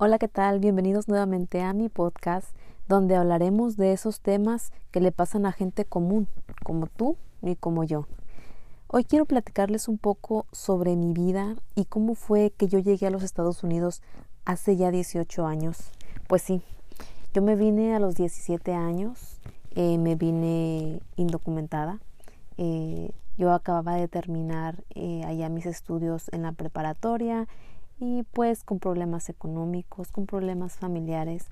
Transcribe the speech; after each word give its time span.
Hola, 0.00 0.20
¿qué 0.20 0.28
tal? 0.28 0.60
Bienvenidos 0.60 1.08
nuevamente 1.08 1.60
a 1.60 1.72
mi 1.72 1.88
podcast 1.88 2.54
donde 2.86 3.16
hablaremos 3.16 3.76
de 3.76 3.92
esos 3.92 4.20
temas 4.20 4.70
que 4.92 5.00
le 5.00 5.10
pasan 5.10 5.44
a 5.44 5.50
gente 5.50 5.84
común, 5.84 6.28
como 6.62 6.86
tú 6.86 7.16
y 7.42 7.56
como 7.56 7.82
yo. 7.82 8.06
Hoy 8.86 9.02
quiero 9.02 9.24
platicarles 9.24 9.88
un 9.88 9.98
poco 9.98 10.46
sobre 10.52 10.94
mi 10.94 11.12
vida 11.12 11.56
y 11.74 11.86
cómo 11.86 12.14
fue 12.14 12.52
que 12.56 12.68
yo 12.68 12.78
llegué 12.78 13.08
a 13.08 13.10
los 13.10 13.24
Estados 13.24 13.64
Unidos 13.64 14.00
hace 14.44 14.76
ya 14.76 14.92
18 14.92 15.44
años. 15.48 15.90
Pues 16.28 16.42
sí, 16.42 16.62
yo 17.34 17.42
me 17.42 17.56
vine 17.56 17.96
a 17.96 17.98
los 17.98 18.14
17 18.14 18.74
años, 18.74 19.40
eh, 19.74 19.98
me 19.98 20.14
vine 20.14 21.00
indocumentada. 21.16 21.98
Eh, 22.56 23.10
yo 23.36 23.52
acababa 23.52 23.96
de 23.96 24.06
terminar 24.06 24.84
eh, 24.94 25.24
allá 25.24 25.48
mis 25.48 25.66
estudios 25.66 26.28
en 26.32 26.42
la 26.42 26.52
preparatoria 26.52 27.48
y 28.00 28.22
pues 28.32 28.64
con 28.64 28.78
problemas 28.78 29.28
económicos, 29.28 30.12
con 30.12 30.26
problemas 30.26 30.76
familiares, 30.76 31.46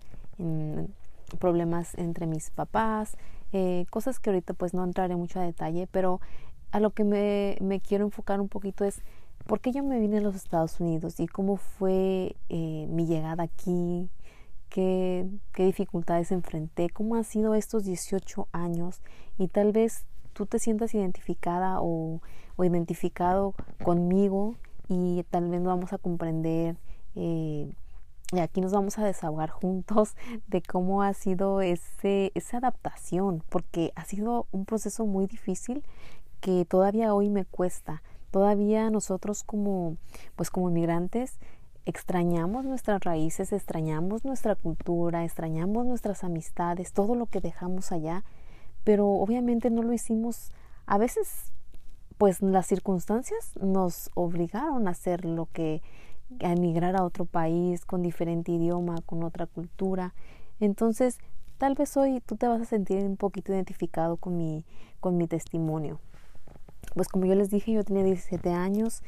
problemas 1.38 1.94
entre 1.96 2.26
mis 2.26 2.50
papás, 2.50 3.16
eh, 3.52 3.86
cosas 3.90 4.20
que 4.20 4.30
ahorita 4.30 4.54
pues 4.54 4.74
no 4.74 4.84
entraré 4.84 5.16
mucho 5.16 5.40
a 5.40 5.44
detalle, 5.44 5.88
pero 5.90 6.20
a 6.70 6.80
lo 6.80 6.90
que 6.90 7.04
me, 7.04 7.56
me, 7.60 7.80
quiero 7.80 8.04
enfocar 8.04 8.40
un 8.40 8.48
poquito 8.48 8.84
es 8.84 9.00
por 9.46 9.60
qué 9.60 9.72
yo 9.72 9.82
me 9.82 9.98
vine 9.98 10.18
a 10.18 10.20
los 10.20 10.34
Estados 10.34 10.80
Unidos 10.80 11.20
y 11.20 11.26
cómo 11.26 11.56
fue 11.56 12.36
eh, 12.48 12.86
mi 12.88 13.06
llegada 13.06 13.44
aquí, 13.44 14.10
qué, 14.68 15.26
qué 15.52 15.64
dificultades 15.64 16.32
enfrenté, 16.32 16.90
cómo 16.90 17.14
han 17.16 17.24
sido 17.24 17.54
estos 17.54 17.84
18 17.84 18.48
años 18.52 19.00
y 19.38 19.48
tal 19.48 19.72
vez 19.72 20.04
tú 20.32 20.46
te 20.46 20.58
sientas 20.58 20.94
identificada 20.94 21.80
o, 21.80 22.20
o 22.56 22.64
identificado 22.64 23.54
conmigo 23.82 24.56
y 24.88 25.24
tal 25.30 25.48
vez 25.50 25.62
vamos 25.62 25.92
a 25.92 25.98
comprender 25.98 26.76
eh, 27.14 27.72
y 28.32 28.40
aquí 28.40 28.60
nos 28.60 28.72
vamos 28.72 28.98
a 28.98 29.04
desahogar 29.04 29.50
juntos 29.50 30.16
de 30.48 30.60
cómo 30.62 31.02
ha 31.02 31.14
sido 31.14 31.60
ese, 31.60 32.32
esa 32.34 32.58
adaptación, 32.58 33.42
porque 33.48 33.92
ha 33.94 34.04
sido 34.04 34.46
un 34.50 34.64
proceso 34.64 35.06
muy 35.06 35.26
difícil 35.26 35.84
que 36.40 36.64
todavía 36.64 37.14
hoy 37.14 37.30
me 37.30 37.44
cuesta. 37.44 38.02
Todavía 38.30 38.90
nosotros 38.90 39.44
como, 39.44 39.96
pues 40.34 40.50
como 40.50 40.68
inmigrantes 40.68 41.38
extrañamos 41.84 42.64
nuestras 42.64 43.02
raíces, 43.04 43.52
extrañamos 43.52 44.24
nuestra 44.24 44.56
cultura, 44.56 45.24
extrañamos 45.24 45.86
nuestras 45.86 46.24
amistades, 46.24 46.92
todo 46.92 47.14
lo 47.14 47.26
que 47.26 47.40
dejamos 47.40 47.92
allá, 47.92 48.24
pero 48.82 49.08
obviamente 49.08 49.70
no 49.70 49.84
lo 49.84 49.92
hicimos 49.92 50.50
a 50.84 50.98
veces 50.98 51.52
pues 52.18 52.42
las 52.42 52.66
circunstancias 52.66 53.52
nos 53.60 54.10
obligaron 54.14 54.88
a 54.88 54.92
hacer 54.92 55.24
lo 55.24 55.46
que 55.52 55.82
a 56.40 56.52
emigrar 56.52 56.96
a 56.96 57.04
otro 57.04 57.24
país 57.24 57.84
con 57.84 58.02
diferente 58.02 58.52
idioma, 58.52 58.96
con 59.06 59.22
otra 59.22 59.46
cultura. 59.46 60.14
Entonces, 60.58 61.18
tal 61.58 61.74
vez 61.74 61.96
hoy 61.96 62.20
tú 62.20 62.36
te 62.36 62.48
vas 62.48 62.60
a 62.60 62.64
sentir 62.64 63.04
un 63.04 63.16
poquito 63.16 63.52
identificado 63.52 64.16
con 64.16 64.36
mi, 64.36 64.64
con 65.00 65.16
mi 65.16 65.28
testimonio. 65.28 66.00
Pues 66.94 67.08
como 67.08 67.26
yo 67.26 67.34
les 67.34 67.50
dije, 67.50 67.72
yo 67.72 67.84
tenía 67.84 68.04
17 68.04 68.50
años, 68.50 69.02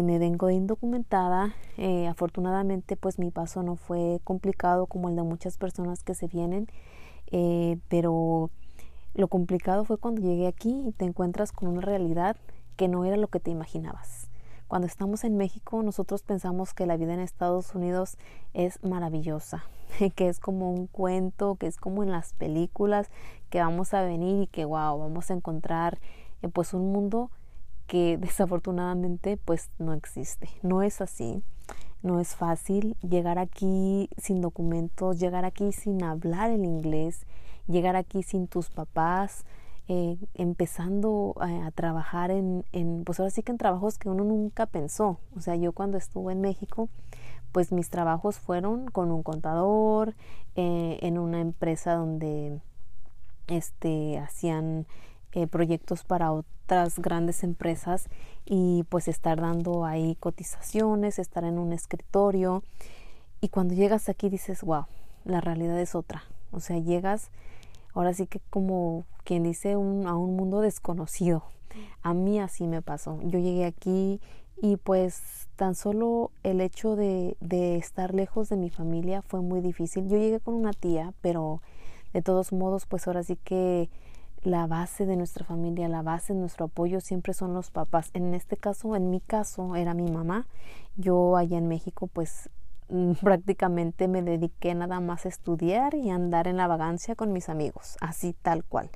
me 0.00 0.18
vengo 0.18 0.46
de 0.46 0.54
indocumentada. 0.54 1.54
Eh, 1.76 2.06
afortunadamente, 2.06 2.96
pues 2.96 3.18
mi 3.18 3.30
paso 3.30 3.62
no 3.62 3.76
fue 3.76 4.20
complicado 4.24 4.86
como 4.86 5.10
el 5.10 5.16
de 5.16 5.22
muchas 5.22 5.58
personas 5.58 6.02
que 6.02 6.14
se 6.14 6.28
vienen, 6.28 6.68
eh, 7.30 7.76
pero 7.88 8.48
lo 9.14 9.28
complicado 9.28 9.84
fue 9.84 9.98
cuando 9.98 10.22
llegué 10.22 10.46
aquí 10.46 10.82
y 10.86 10.92
te 10.92 11.04
encuentras 11.04 11.52
con 11.52 11.68
una 11.68 11.80
realidad 11.80 12.36
que 12.76 12.88
no 12.88 13.04
era 13.04 13.16
lo 13.16 13.28
que 13.28 13.40
te 13.40 13.50
imaginabas. 13.50 14.28
Cuando 14.68 14.86
estamos 14.86 15.24
en 15.24 15.36
México, 15.36 15.82
nosotros 15.82 16.22
pensamos 16.22 16.72
que 16.72 16.86
la 16.86 16.96
vida 16.96 17.12
en 17.12 17.20
Estados 17.20 17.74
Unidos 17.74 18.16
es 18.54 18.82
maravillosa, 18.82 19.64
que 20.16 20.28
es 20.28 20.40
como 20.40 20.72
un 20.72 20.86
cuento, 20.86 21.56
que 21.56 21.66
es 21.66 21.76
como 21.76 22.02
en 22.02 22.10
las 22.10 22.32
películas, 22.32 23.10
que 23.50 23.60
vamos 23.60 23.92
a 23.92 24.00
venir 24.00 24.44
y 24.44 24.46
que 24.46 24.64
wow, 24.64 24.98
vamos 24.98 25.30
a 25.30 25.34
encontrar 25.34 25.98
eh, 26.40 26.48
pues 26.48 26.72
un 26.72 26.90
mundo 26.90 27.30
que 27.86 28.16
desafortunadamente 28.20 29.36
pues 29.36 29.68
no 29.78 29.92
existe. 29.92 30.48
No 30.62 30.82
es 30.82 31.02
así. 31.02 31.42
No 32.02 32.18
es 32.18 32.34
fácil 32.34 32.96
llegar 33.02 33.38
aquí 33.38 34.08
sin 34.16 34.40
documentos, 34.40 35.20
llegar 35.20 35.44
aquí 35.44 35.70
sin 35.70 36.02
hablar 36.02 36.50
el 36.50 36.64
inglés, 36.64 37.26
llegar 37.68 37.96
aquí 37.96 38.22
sin 38.22 38.48
tus 38.48 38.70
papás, 38.70 39.44
eh, 39.88 40.16
empezando 40.34 41.34
a, 41.40 41.70
trabajar 41.72 42.30
en, 42.30 42.64
en, 42.72 43.04
pues 43.04 43.20
ahora 43.20 43.30
sí 43.30 43.42
que 43.42 43.52
en 43.52 43.58
trabajos 43.58 43.98
que 43.98 44.08
uno 44.08 44.24
nunca 44.24 44.66
pensó. 44.66 45.18
O 45.36 45.40
sea, 45.40 45.56
yo 45.56 45.72
cuando 45.72 45.98
estuve 45.98 46.32
en 46.32 46.40
México, 46.40 46.88
pues 47.52 47.70
mis 47.72 47.90
trabajos 47.90 48.38
fueron 48.38 48.86
con 48.90 49.10
un 49.12 49.22
contador, 49.22 50.14
eh, 50.56 50.98
en 51.02 51.18
una 51.18 51.40
empresa 51.40 51.94
donde 51.94 52.60
este, 53.46 54.18
hacían 54.18 54.86
eh, 55.32 55.46
proyectos 55.46 56.04
para 56.04 56.32
otras 56.32 56.98
grandes 56.98 57.42
empresas 57.42 58.08
y 58.44 58.84
pues 58.88 59.08
estar 59.08 59.40
dando 59.40 59.84
ahí 59.84 60.16
cotizaciones, 60.16 61.18
estar 61.18 61.44
en 61.44 61.58
un 61.58 61.72
escritorio. 61.72 62.64
Y 63.40 63.48
cuando 63.48 63.74
llegas 63.74 64.08
aquí 64.08 64.28
dices, 64.28 64.62
wow, 64.62 64.86
la 65.24 65.40
realidad 65.40 65.78
es 65.80 65.94
otra. 65.94 66.24
O 66.52 66.60
sea, 66.60 66.78
llegas 66.78 67.30
ahora 67.94 68.14
sí 68.14 68.26
que 68.26 68.40
como 68.50 69.04
quien 69.24 69.42
dice 69.42 69.76
un, 69.76 70.06
a 70.06 70.16
un 70.16 70.36
mundo 70.36 70.60
desconocido. 70.60 71.44
A 72.02 72.14
mí 72.14 72.38
así 72.38 72.66
me 72.66 72.82
pasó. 72.82 73.18
Yo 73.22 73.38
llegué 73.38 73.64
aquí 73.64 74.20
y 74.60 74.76
pues 74.76 75.48
tan 75.56 75.74
solo 75.74 76.30
el 76.42 76.60
hecho 76.60 76.96
de, 76.96 77.36
de 77.40 77.76
estar 77.76 78.14
lejos 78.14 78.48
de 78.48 78.56
mi 78.56 78.70
familia 78.70 79.22
fue 79.22 79.40
muy 79.40 79.60
difícil. 79.60 80.08
Yo 80.08 80.16
llegué 80.16 80.40
con 80.40 80.54
una 80.54 80.72
tía, 80.72 81.14
pero 81.20 81.62
de 82.12 82.22
todos 82.22 82.52
modos 82.52 82.86
pues 82.86 83.06
ahora 83.06 83.22
sí 83.22 83.36
que 83.36 83.88
la 84.42 84.66
base 84.66 85.06
de 85.06 85.16
nuestra 85.16 85.44
familia, 85.44 85.88
la 85.88 86.02
base 86.02 86.34
de 86.34 86.40
nuestro 86.40 86.66
apoyo 86.66 87.00
siempre 87.00 87.32
son 87.32 87.54
los 87.54 87.70
papás. 87.70 88.10
En 88.12 88.34
este 88.34 88.56
caso, 88.56 88.96
en 88.96 89.08
mi 89.08 89.20
caso, 89.20 89.76
era 89.76 89.94
mi 89.94 90.10
mamá. 90.10 90.46
Yo 90.96 91.36
allá 91.36 91.58
en 91.58 91.68
México 91.68 92.08
pues 92.08 92.50
prácticamente 93.20 94.08
me 94.08 94.22
dediqué 94.22 94.74
nada 94.74 95.00
más 95.00 95.24
a 95.24 95.28
estudiar 95.28 95.94
y 95.94 96.10
andar 96.10 96.48
en 96.48 96.56
la 96.56 96.66
vagancia 96.66 97.14
con 97.14 97.32
mis 97.32 97.48
amigos, 97.48 97.96
así 98.00 98.34
tal 98.42 98.64
cual. 98.64 98.90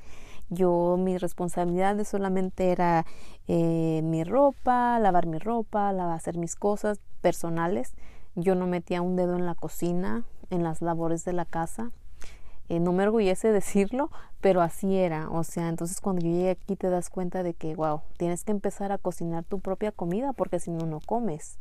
Yo 0.48 0.96
mis 0.98 1.20
responsabilidades 1.20 2.08
solamente 2.08 2.70
era 2.70 3.04
eh, 3.48 4.00
mi 4.04 4.22
ropa, 4.22 4.98
lavar 5.00 5.26
mi 5.26 5.38
ropa, 5.38 5.90
hacer 6.14 6.38
mis 6.38 6.54
cosas 6.54 7.00
personales. 7.20 7.94
Yo 8.36 8.54
no 8.54 8.66
metía 8.66 9.02
un 9.02 9.16
dedo 9.16 9.34
en 9.34 9.46
la 9.46 9.54
cocina, 9.54 10.24
en 10.50 10.62
las 10.62 10.82
labores 10.82 11.24
de 11.24 11.32
la 11.32 11.46
casa. 11.46 11.90
Eh, 12.68 12.78
no 12.78 12.92
me 12.92 13.04
orgullece 13.04 13.50
decirlo, 13.52 14.10
pero 14.40 14.62
así 14.62 14.96
era. 14.96 15.28
O 15.30 15.42
sea, 15.42 15.68
entonces 15.68 16.00
cuando 16.00 16.22
yo 16.22 16.30
llegué 16.30 16.50
aquí 16.50 16.76
te 16.76 16.90
das 16.90 17.10
cuenta 17.10 17.42
de 17.42 17.54
que, 17.54 17.74
wow, 17.74 18.02
tienes 18.16 18.44
que 18.44 18.52
empezar 18.52 18.92
a 18.92 18.98
cocinar 18.98 19.42
tu 19.42 19.58
propia 19.58 19.90
comida 19.90 20.32
porque 20.32 20.60
si 20.60 20.70
no, 20.70 20.86
no 20.86 21.00
comes. 21.00 21.58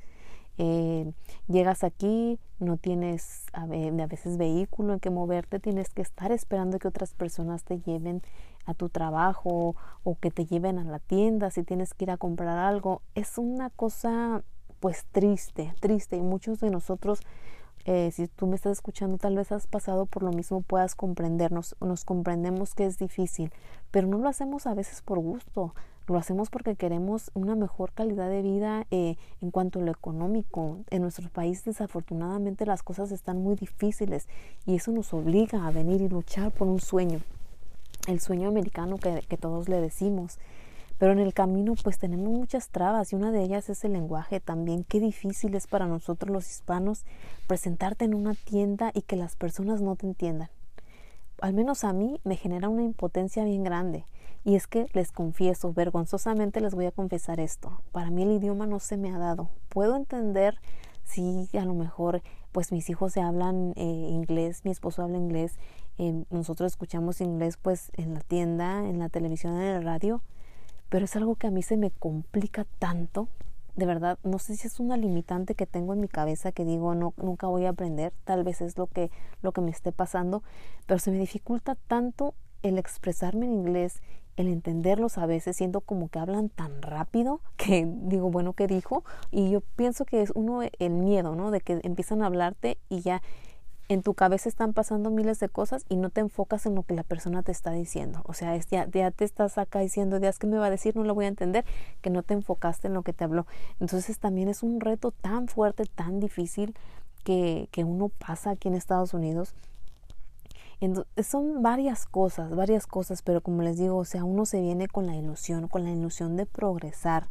Eh, 0.58 1.12
llegas 1.48 1.84
aquí, 1.84 2.40
no 2.60 2.78
tienes 2.78 3.46
a, 3.54 3.66
veces 3.66 4.38
vehículo 4.38 4.94
en 4.94 5.00
que 5.00 5.10
moverte, 5.10 5.60
tienes 5.60 5.90
que 5.90 6.02
estar 6.02 6.32
esperando 6.32 6.80
que 6.80 6.88
otras 6.88 7.14
personas 7.14 7.64
te 7.64 7.80
lleven 7.80 8.22
a 8.66 8.74
tu 8.74 8.90
trabajo 8.90 9.76
o 10.04 10.18
que 10.20 10.32
te 10.32 10.46
lleven 10.46 10.80
a 10.80 10.84
la 10.84 11.00
tienda 11.00 11.52
si 11.52 11.64
tienes 11.64 11.94
que 11.94 12.06
ir 12.06 12.12
a 12.12 12.18
comprar 12.18 12.58
algo. 12.58 13.02
Es 13.16 13.38
una 13.38 13.70
cosa 13.70 14.44
pues 14.80 15.06
triste, 15.12 15.74
triste 15.80 16.16
y 16.18 16.22
muchos 16.22 16.60
de 16.60 16.70
nosotros 16.70 17.22
eh, 17.86 18.10
si 18.12 18.28
tú 18.28 18.48
me 18.48 18.56
estás 18.56 18.72
escuchando, 18.72 19.20
tal 19.20 19.36
vez 19.36 19.52
has 19.52 19.68
pasado 19.68 20.08
por 20.08 20.24
lo 20.24 20.32
mismo, 20.32 20.62
puedas 20.62 20.96
comprendernos, 20.96 21.76
nos 21.80 22.04
comprendemos 22.04 22.74
que 22.74 22.86
es 22.86 22.98
difícil, 22.98 23.52
pero 23.92 24.08
no 24.08 24.18
lo 24.18 24.28
hacemos 24.28 24.66
a 24.66 24.74
veces 24.74 25.04
por 25.04 25.20
gusto, 25.20 25.76
lo 26.08 26.18
hacemos 26.18 26.50
porque 26.50 26.76
queremos 26.76 27.32
una 27.34 27.56
mejor 27.56 27.92
calidad 27.92 28.30
de 28.30 28.42
vida 28.42 28.86
eh, 28.92 29.16
en 29.42 29.52
cuanto 29.52 29.80
a 29.80 29.84
lo 29.84 29.92
económico. 29.92 30.80
En 30.90 31.02
nuestro 31.02 31.30
país 31.30 31.64
desafortunadamente 31.64 32.66
las 32.66 32.84
cosas 32.84 33.12
están 33.12 33.42
muy 33.42 33.56
difíciles 33.56 34.28
y 34.66 34.76
eso 34.76 34.92
nos 34.92 35.14
obliga 35.14 35.66
a 35.66 35.72
venir 35.72 36.02
y 36.02 36.10
luchar 36.10 36.52
por 36.52 36.68
un 36.68 36.80
sueño, 36.80 37.22
el 38.08 38.20
sueño 38.20 38.50
americano 38.50 38.98
que, 38.98 39.24
que 39.28 39.38
todos 39.38 39.68
le 39.68 39.82
decimos. 39.82 40.40
Pero 40.98 41.12
en 41.12 41.20
el 41.20 41.34
camino 41.34 41.74
pues 41.84 41.98
tenemos 41.98 42.30
muchas 42.30 42.70
trabas 42.70 43.12
y 43.12 43.16
una 43.16 43.32
de 43.32 43.44
ellas 43.44 43.70
es 43.70 43.84
el 43.84 43.94
lenguaje 43.94 44.40
también. 44.40 44.86
Qué 44.86 45.00
difícil 45.00 45.56
es 45.56 45.68
para 45.68 45.88
nosotros 45.88 46.32
los 46.32 46.50
hispanos 46.50 47.04
presentarte 47.48 48.06
en 48.06 48.14
una 48.14 48.34
tienda 48.34 48.92
y 48.94 49.02
que 49.02 49.18
las 49.18 49.36
personas 49.36 49.82
no 49.82 49.96
te 49.96 50.08
entiendan. 50.08 50.50
Al 51.42 51.54
menos 51.54 51.84
a 51.84 51.92
mí 51.92 52.22
me 52.24 52.38
genera 52.38 52.70
una 52.70 52.84
impotencia 52.84 53.44
bien 53.44 53.64
grande. 53.64 54.06
Y 54.46 54.56
es 54.56 54.68
que 54.68 54.88
les 54.94 55.12
confieso, 55.12 55.74
vergonzosamente 55.74 56.62
les 56.62 56.74
voy 56.74 56.86
a 56.86 56.92
confesar 56.92 57.42
esto. 57.42 57.82
Para 57.92 58.12
mí 58.12 58.24
el 58.24 58.32
idioma 58.32 58.66
no 58.68 58.80
se 58.80 58.96
me 58.96 59.12
ha 59.12 59.18
dado. 59.18 59.50
Puedo 59.68 59.98
entender 59.98 60.62
si 61.04 61.50
a 61.58 61.66
lo 61.66 61.74
mejor 61.74 62.22
pues 62.54 62.72
mis 62.72 62.90
hijos 62.90 63.12
se 63.12 63.22
hablan 63.22 63.74
eh, 63.76 63.84
inglés, 63.84 64.64
mi 64.64 64.72
esposo 64.72 65.02
habla 65.02 65.18
inglés, 65.18 65.58
eh, 65.98 66.24
nosotros 66.30 66.72
escuchamos 66.72 67.20
inglés 67.20 67.58
pues 67.62 67.92
en 67.98 68.14
la 68.14 68.22
tienda, 68.22 68.88
en 68.88 69.00
la 69.00 69.10
televisión, 69.10 69.58
en 69.58 69.76
el 69.76 69.84
radio, 69.84 70.22
pero 70.88 71.04
es 71.04 71.16
algo 71.18 71.36
que 71.36 71.48
a 71.48 71.52
mí 71.52 71.62
se 71.64 71.76
me 71.76 71.92
complica 71.92 72.66
tanto 72.80 73.28
de 73.76 73.86
verdad, 73.86 74.18
no 74.24 74.40
sé 74.40 74.56
si 74.56 74.68
es 74.68 74.80
una 74.80 74.96
limitante 74.96 75.54
que 75.54 75.66
tengo 75.66 75.94
en 75.94 76.00
mi 76.00 76.08
cabeza 76.08 76.52
que 76.52 76.64
digo, 76.64 76.96
no, 76.96 77.14
nunca 77.18 77.48
voy 77.48 77.66
a 77.66 77.70
aprender, 77.70 78.14
tal 78.24 78.44
vez 78.44 78.62
es 78.62 78.78
lo 78.78 78.88
que, 78.88 79.12
lo 79.42 79.52
que 79.52 79.62
me 79.62 79.72
esté 79.72 79.92
pasando, 79.92 80.44
pero 80.86 81.00
se 81.00 81.12
me 81.12 81.18
dificulta 81.18 81.76
tanto 81.88 82.36
el 82.64 82.78
expresarme 82.78 83.46
en 83.46 83.54
inglés, 83.54 84.02
el 84.38 84.48
entenderlos 84.48 85.18
a 85.18 85.26
veces, 85.26 85.58
siento 85.58 85.82
como 85.82 86.10
que 86.10 86.20
hablan 86.20 86.50
tan 86.50 86.82
rápido 86.82 87.42
que 87.58 87.88
digo, 87.88 88.30
bueno, 88.30 88.54
¿qué 88.54 88.68
dijo? 88.68 89.04
Y 89.32 89.50
yo 89.50 89.62
pienso 89.62 90.06
que 90.06 90.22
es 90.22 90.32
uno 90.36 90.62
el 90.62 90.92
miedo, 90.92 91.36
¿no? 91.36 91.52
De 91.52 91.62
que 91.62 91.80
empiezan 91.84 92.22
a 92.22 92.28
hablarte 92.28 92.78
y 92.90 93.02
ya 93.02 93.22
en 93.88 94.02
tu 94.02 94.16
cabeza 94.16 94.50
están 94.50 94.74
pasando 94.74 95.12
miles 95.12 95.40
de 95.40 95.50
cosas 95.50 95.86
y 95.90 95.96
no 95.96 96.10
te 96.10 96.22
enfocas 96.22 96.66
en 96.66 96.76
lo 96.76 96.84
que 96.84 96.96
la 96.96 97.04
persona 97.04 97.44
te 97.44 97.52
está 97.52 97.72
diciendo. 97.72 98.22
O 98.26 98.34
sea, 98.34 98.56
es, 98.56 98.68
ya, 98.68 98.88
ya 98.90 99.12
te 99.12 99.26
estás 99.26 99.58
acá 99.58 99.80
diciendo, 99.80 100.20
días 100.20 100.40
que 100.40 100.48
me 100.48 100.58
va 100.58 100.68
a 100.68 100.72
decir? 100.72 100.96
No 100.96 101.04
lo 101.04 101.14
voy 101.14 101.26
a 101.26 101.28
entender, 101.28 101.66
que 102.02 102.10
no 102.10 102.24
te 102.24 102.34
enfocaste 102.34 102.88
en 102.88 102.96
lo 102.96 103.04
que 103.04 103.14
te 103.14 103.24
habló. 103.24 103.46
Entonces 103.80 104.18
también 104.18 104.48
es 104.48 104.64
un 104.64 104.82
reto 104.82 105.12
tan 105.12 105.48
fuerte, 105.48 105.86
tan 105.86 106.20
difícil 106.20 106.76
que, 107.24 107.70
que 107.72 107.84
uno 107.84 108.10
pasa 108.10 108.52
aquí 108.52 108.70
en 108.70 108.74
Estados 108.76 109.14
Unidos. 109.14 109.54
Entonces, 110.82 111.28
son 111.28 111.62
varias 111.62 112.06
cosas, 112.06 112.56
varias 112.56 112.88
cosas, 112.88 113.22
pero 113.22 113.42
como 113.42 113.62
les 113.62 113.78
digo, 113.78 113.98
o 113.98 114.06
sea, 114.06 114.24
uno 114.24 114.46
se 114.46 114.62
viene 114.62 114.88
con 114.88 115.06
la 115.06 115.16
ilusión, 115.16 115.68
con 115.68 115.84
la 115.84 115.92
ilusión 115.92 116.36
de 116.36 116.46
progresar, 116.46 117.28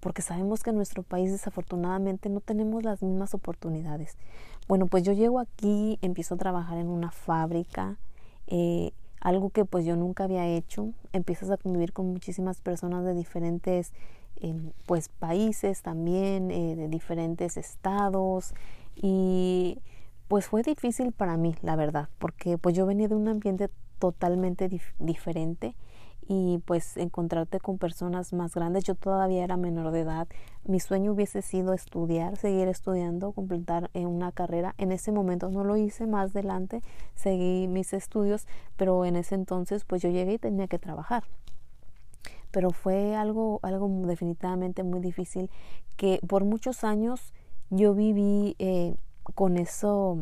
porque 0.00 0.22
sabemos 0.22 0.62
que 0.62 0.70
en 0.70 0.76
nuestro 0.76 1.02
país 1.02 1.30
desafortunadamente 1.30 2.28
no 2.28 2.40
tenemos 2.40 2.84
las 2.84 3.02
mismas 3.02 3.34
oportunidades. 3.34 4.16
Bueno, 4.68 4.86
pues 4.86 5.02
yo 5.02 5.12
llego 5.12 5.38
aquí, 5.38 5.98
empiezo 6.02 6.34
a 6.34 6.38
trabajar 6.38 6.78
en 6.78 6.88
una 6.88 7.10
fábrica, 7.10 7.98
eh, 8.46 8.92
algo 9.20 9.50
que 9.50 9.64
pues 9.64 9.84
yo 9.84 9.96
nunca 9.96 10.24
había 10.24 10.46
hecho. 10.46 10.90
Empiezas 11.12 11.50
a 11.50 11.56
convivir 11.56 11.92
con 11.92 12.12
muchísimas 12.12 12.60
personas 12.60 13.04
de 13.04 13.14
diferentes 13.14 13.92
em, 14.36 14.72
pues 14.86 15.08
países 15.08 15.82
también, 15.82 16.50
eh, 16.50 16.76
de 16.76 16.88
diferentes 16.88 17.56
estados 17.56 18.54
y 18.94 19.78
pues 20.28 20.46
fue 20.46 20.62
difícil 20.62 21.12
para 21.12 21.36
mí, 21.36 21.54
la 21.62 21.76
verdad, 21.76 22.08
porque 22.18 22.58
pues 22.58 22.74
yo 22.74 22.86
venía 22.86 23.08
de 23.08 23.14
un 23.14 23.28
ambiente 23.28 23.70
totalmente 23.98 24.68
diferente 24.98 25.76
y 26.28 26.58
pues 26.64 26.96
encontrarte 26.96 27.60
con 27.60 27.78
personas 27.78 28.32
más 28.32 28.54
grandes. 28.54 28.84
Yo 28.84 28.94
todavía 28.94 29.44
era 29.44 29.56
menor 29.56 29.92
de 29.92 30.00
edad. 30.00 30.26
Mi 30.64 30.80
sueño 30.80 31.12
hubiese 31.12 31.42
sido 31.42 31.72
estudiar, 31.72 32.36
seguir 32.36 32.68
estudiando, 32.68 33.32
completar 33.32 33.90
eh, 33.94 34.06
una 34.06 34.32
carrera. 34.32 34.74
En 34.78 34.90
ese 34.90 35.12
momento 35.12 35.50
no 35.50 35.62
lo 35.62 35.76
hice, 35.76 36.06
más 36.06 36.30
adelante 36.30 36.82
seguí 37.14 37.68
mis 37.68 37.92
estudios, 37.92 38.46
pero 38.76 39.04
en 39.04 39.16
ese 39.16 39.36
entonces 39.36 39.84
pues 39.84 40.02
yo 40.02 40.10
llegué 40.10 40.34
y 40.34 40.38
tenía 40.38 40.66
que 40.66 40.78
trabajar. 40.78 41.24
Pero 42.50 42.70
fue 42.70 43.14
algo, 43.14 43.60
algo 43.62 43.88
definitivamente 44.06 44.82
muy 44.82 45.00
difícil 45.00 45.50
que 45.96 46.20
por 46.26 46.44
muchos 46.44 46.84
años 46.84 47.32
yo 47.70 47.94
viví 47.94 48.56
eh, 48.58 48.96
con 49.34 49.56
eso, 49.56 50.18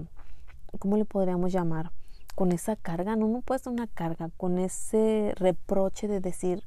¿cómo 0.78 0.96
le 0.96 1.04
podríamos 1.04 1.52
llamar? 1.52 1.90
con 2.34 2.52
esa 2.52 2.76
carga, 2.76 3.16
no, 3.16 3.28
no 3.28 3.40
puede 3.42 3.60
ser 3.60 3.72
una 3.72 3.86
carga, 3.86 4.30
con 4.36 4.58
ese 4.58 5.32
reproche 5.36 6.08
de 6.08 6.20
decir, 6.20 6.64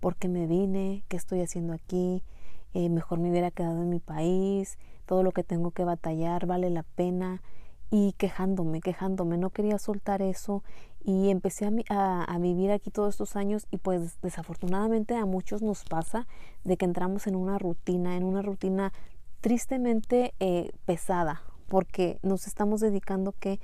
¿por 0.00 0.16
qué 0.16 0.28
me 0.28 0.46
vine? 0.46 1.04
¿Qué 1.08 1.16
estoy 1.16 1.42
haciendo 1.42 1.74
aquí? 1.74 2.22
Eh, 2.72 2.88
mejor 2.88 3.18
me 3.18 3.30
hubiera 3.30 3.50
quedado 3.50 3.82
en 3.82 3.90
mi 3.90 4.00
país, 4.00 4.78
todo 5.06 5.22
lo 5.22 5.32
que 5.32 5.44
tengo 5.44 5.72
que 5.72 5.84
batallar 5.84 6.46
vale 6.46 6.70
la 6.70 6.84
pena 6.84 7.42
y 7.90 8.12
quejándome, 8.12 8.80
quejándome, 8.80 9.36
no 9.36 9.50
quería 9.50 9.78
soltar 9.78 10.22
eso 10.22 10.62
y 11.02 11.30
empecé 11.30 11.68
a, 11.90 12.22
a, 12.22 12.38
vivir 12.38 12.70
aquí 12.70 12.90
todos 12.90 13.14
estos 13.14 13.34
años 13.34 13.66
y 13.70 13.78
pues 13.78 14.20
desafortunadamente 14.22 15.16
a 15.16 15.26
muchos 15.26 15.60
nos 15.62 15.84
pasa 15.84 16.28
de 16.62 16.76
que 16.76 16.84
entramos 16.84 17.26
en 17.26 17.34
una 17.34 17.58
rutina, 17.58 18.16
en 18.16 18.22
una 18.22 18.42
rutina 18.42 18.92
tristemente 19.40 20.34
eh, 20.38 20.70
pesada 20.84 21.42
porque 21.70 22.18
nos 22.22 22.46
estamos 22.46 22.82
dedicando 22.82 23.32
que 23.32 23.60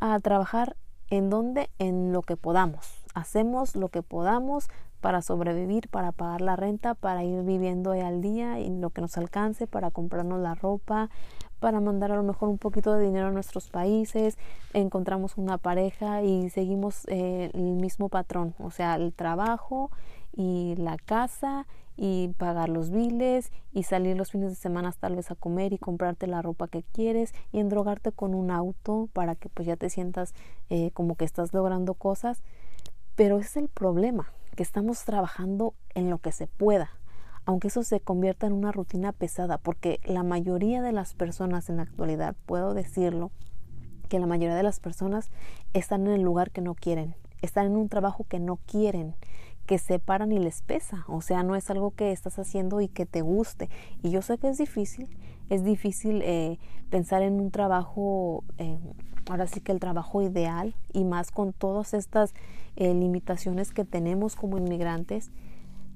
a 0.00 0.18
trabajar 0.18 0.74
¿En 1.12 1.28
dónde? 1.28 1.68
En 1.78 2.10
lo 2.10 2.22
que 2.22 2.38
podamos. 2.38 3.04
Hacemos 3.12 3.76
lo 3.76 3.90
que 3.90 4.02
podamos 4.02 4.70
para 5.02 5.20
sobrevivir, 5.20 5.90
para 5.90 6.10
pagar 6.10 6.40
la 6.40 6.56
renta, 6.56 6.94
para 6.94 7.22
ir 7.22 7.42
viviendo 7.42 7.92
al 7.92 8.22
día 8.22 8.60
y 8.60 8.70
lo 8.70 8.88
que 8.88 9.02
nos 9.02 9.18
alcance, 9.18 9.66
para 9.66 9.90
comprarnos 9.90 10.40
la 10.40 10.54
ropa, 10.54 11.10
para 11.60 11.80
mandar 11.80 12.12
a 12.12 12.16
lo 12.16 12.22
mejor 12.22 12.48
un 12.48 12.56
poquito 12.56 12.94
de 12.94 13.04
dinero 13.04 13.26
a 13.26 13.30
nuestros 13.30 13.68
países, 13.68 14.38
encontramos 14.72 15.36
una 15.36 15.58
pareja 15.58 16.22
y 16.22 16.48
seguimos 16.48 17.04
eh, 17.08 17.50
el 17.52 17.72
mismo 17.74 18.08
patrón, 18.08 18.54
o 18.58 18.70
sea, 18.70 18.94
el 18.94 19.12
trabajo 19.12 19.90
y 20.34 20.76
la 20.78 20.96
casa 20.96 21.66
y 21.96 22.28
pagar 22.38 22.68
los 22.68 22.90
biles 22.90 23.52
y 23.72 23.82
salir 23.84 24.16
los 24.16 24.30
fines 24.30 24.50
de 24.50 24.56
semana 24.56 24.92
tal 24.92 25.16
vez 25.16 25.30
a 25.30 25.34
comer 25.34 25.72
y 25.72 25.78
comprarte 25.78 26.26
la 26.26 26.42
ropa 26.42 26.68
que 26.68 26.82
quieres 26.82 27.32
y 27.52 27.60
endrogarte 27.60 28.12
con 28.12 28.34
un 28.34 28.50
auto 28.50 29.08
para 29.12 29.34
que 29.34 29.48
pues 29.48 29.66
ya 29.66 29.76
te 29.76 29.90
sientas 29.90 30.34
eh, 30.70 30.90
como 30.92 31.16
que 31.16 31.24
estás 31.24 31.52
logrando 31.52 31.94
cosas. 31.94 32.42
Pero 33.14 33.38
es 33.38 33.56
el 33.56 33.68
problema 33.68 34.32
que 34.56 34.62
estamos 34.62 35.04
trabajando 35.04 35.74
en 35.94 36.10
lo 36.10 36.18
que 36.18 36.32
se 36.32 36.46
pueda 36.46 36.90
aunque 37.44 37.68
eso 37.68 37.82
se 37.82 38.00
convierta 38.00 38.46
en 38.46 38.52
una 38.52 38.72
rutina 38.72 39.12
pesada 39.12 39.58
porque 39.58 40.00
la 40.04 40.22
mayoría 40.22 40.80
de 40.80 40.92
las 40.92 41.14
personas 41.14 41.68
en 41.68 41.78
la 41.78 41.82
actualidad 41.82 42.36
puedo 42.46 42.72
decirlo 42.72 43.32
que 44.08 44.20
la 44.20 44.26
mayoría 44.26 44.54
de 44.54 44.62
las 44.62 44.78
personas 44.78 45.30
están 45.72 46.06
en 46.06 46.12
el 46.12 46.22
lugar 46.22 46.50
que 46.50 46.60
no 46.60 46.74
quieren 46.74 47.16
están 47.40 47.66
en 47.66 47.76
un 47.76 47.88
trabajo 47.88 48.24
que 48.28 48.38
no 48.38 48.58
quieren 48.66 49.16
que 49.66 49.78
se 49.78 49.98
paran 49.98 50.32
y 50.32 50.38
les 50.38 50.62
pesa, 50.62 51.04
o 51.08 51.20
sea, 51.20 51.42
no 51.42 51.54
es 51.54 51.70
algo 51.70 51.92
que 51.92 52.12
estás 52.12 52.38
haciendo 52.38 52.80
y 52.80 52.88
que 52.88 53.06
te 53.06 53.22
guste. 53.22 53.68
Y 54.02 54.10
yo 54.10 54.22
sé 54.22 54.38
que 54.38 54.48
es 54.48 54.58
difícil, 54.58 55.08
es 55.50 55.64
difícil 55.64 56.22
eh, 56.22 56.58
pensar 56.90 57.22
en 57.22 57.40
un 57.40 57.50
trabajo, 57.50 58.44
eh, 58.58 58.78
ahora 59.30 59.46
sí 59.46 59.60
que 59.60 59.72
el 59.72 59.80
trabajo 59.80 60.22
ideal 60.22 60.74
y 60.92 61.04
más 61.04 61.30
con 61.30 61.52
todas 61.52 61.94
estas 61.94 62.34
eh, 62.76 62.92
limitaciones 62.92 63.72
que 63.72 63.84
tenemos 63.84 64.34
como 64.34 64.58
inmigrantes, 64.58 65.30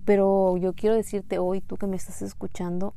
pero 0.05 0.57
yo 0.57 0.73
quiero 0.75 0.95
decirte 0.95 1.39
hoy, 1.39 1.61
tú 1.61 1.77
que 1.77 1.89
me 1.89 1.97
estás 1.97 2.23
escuchando, 2.23 2.95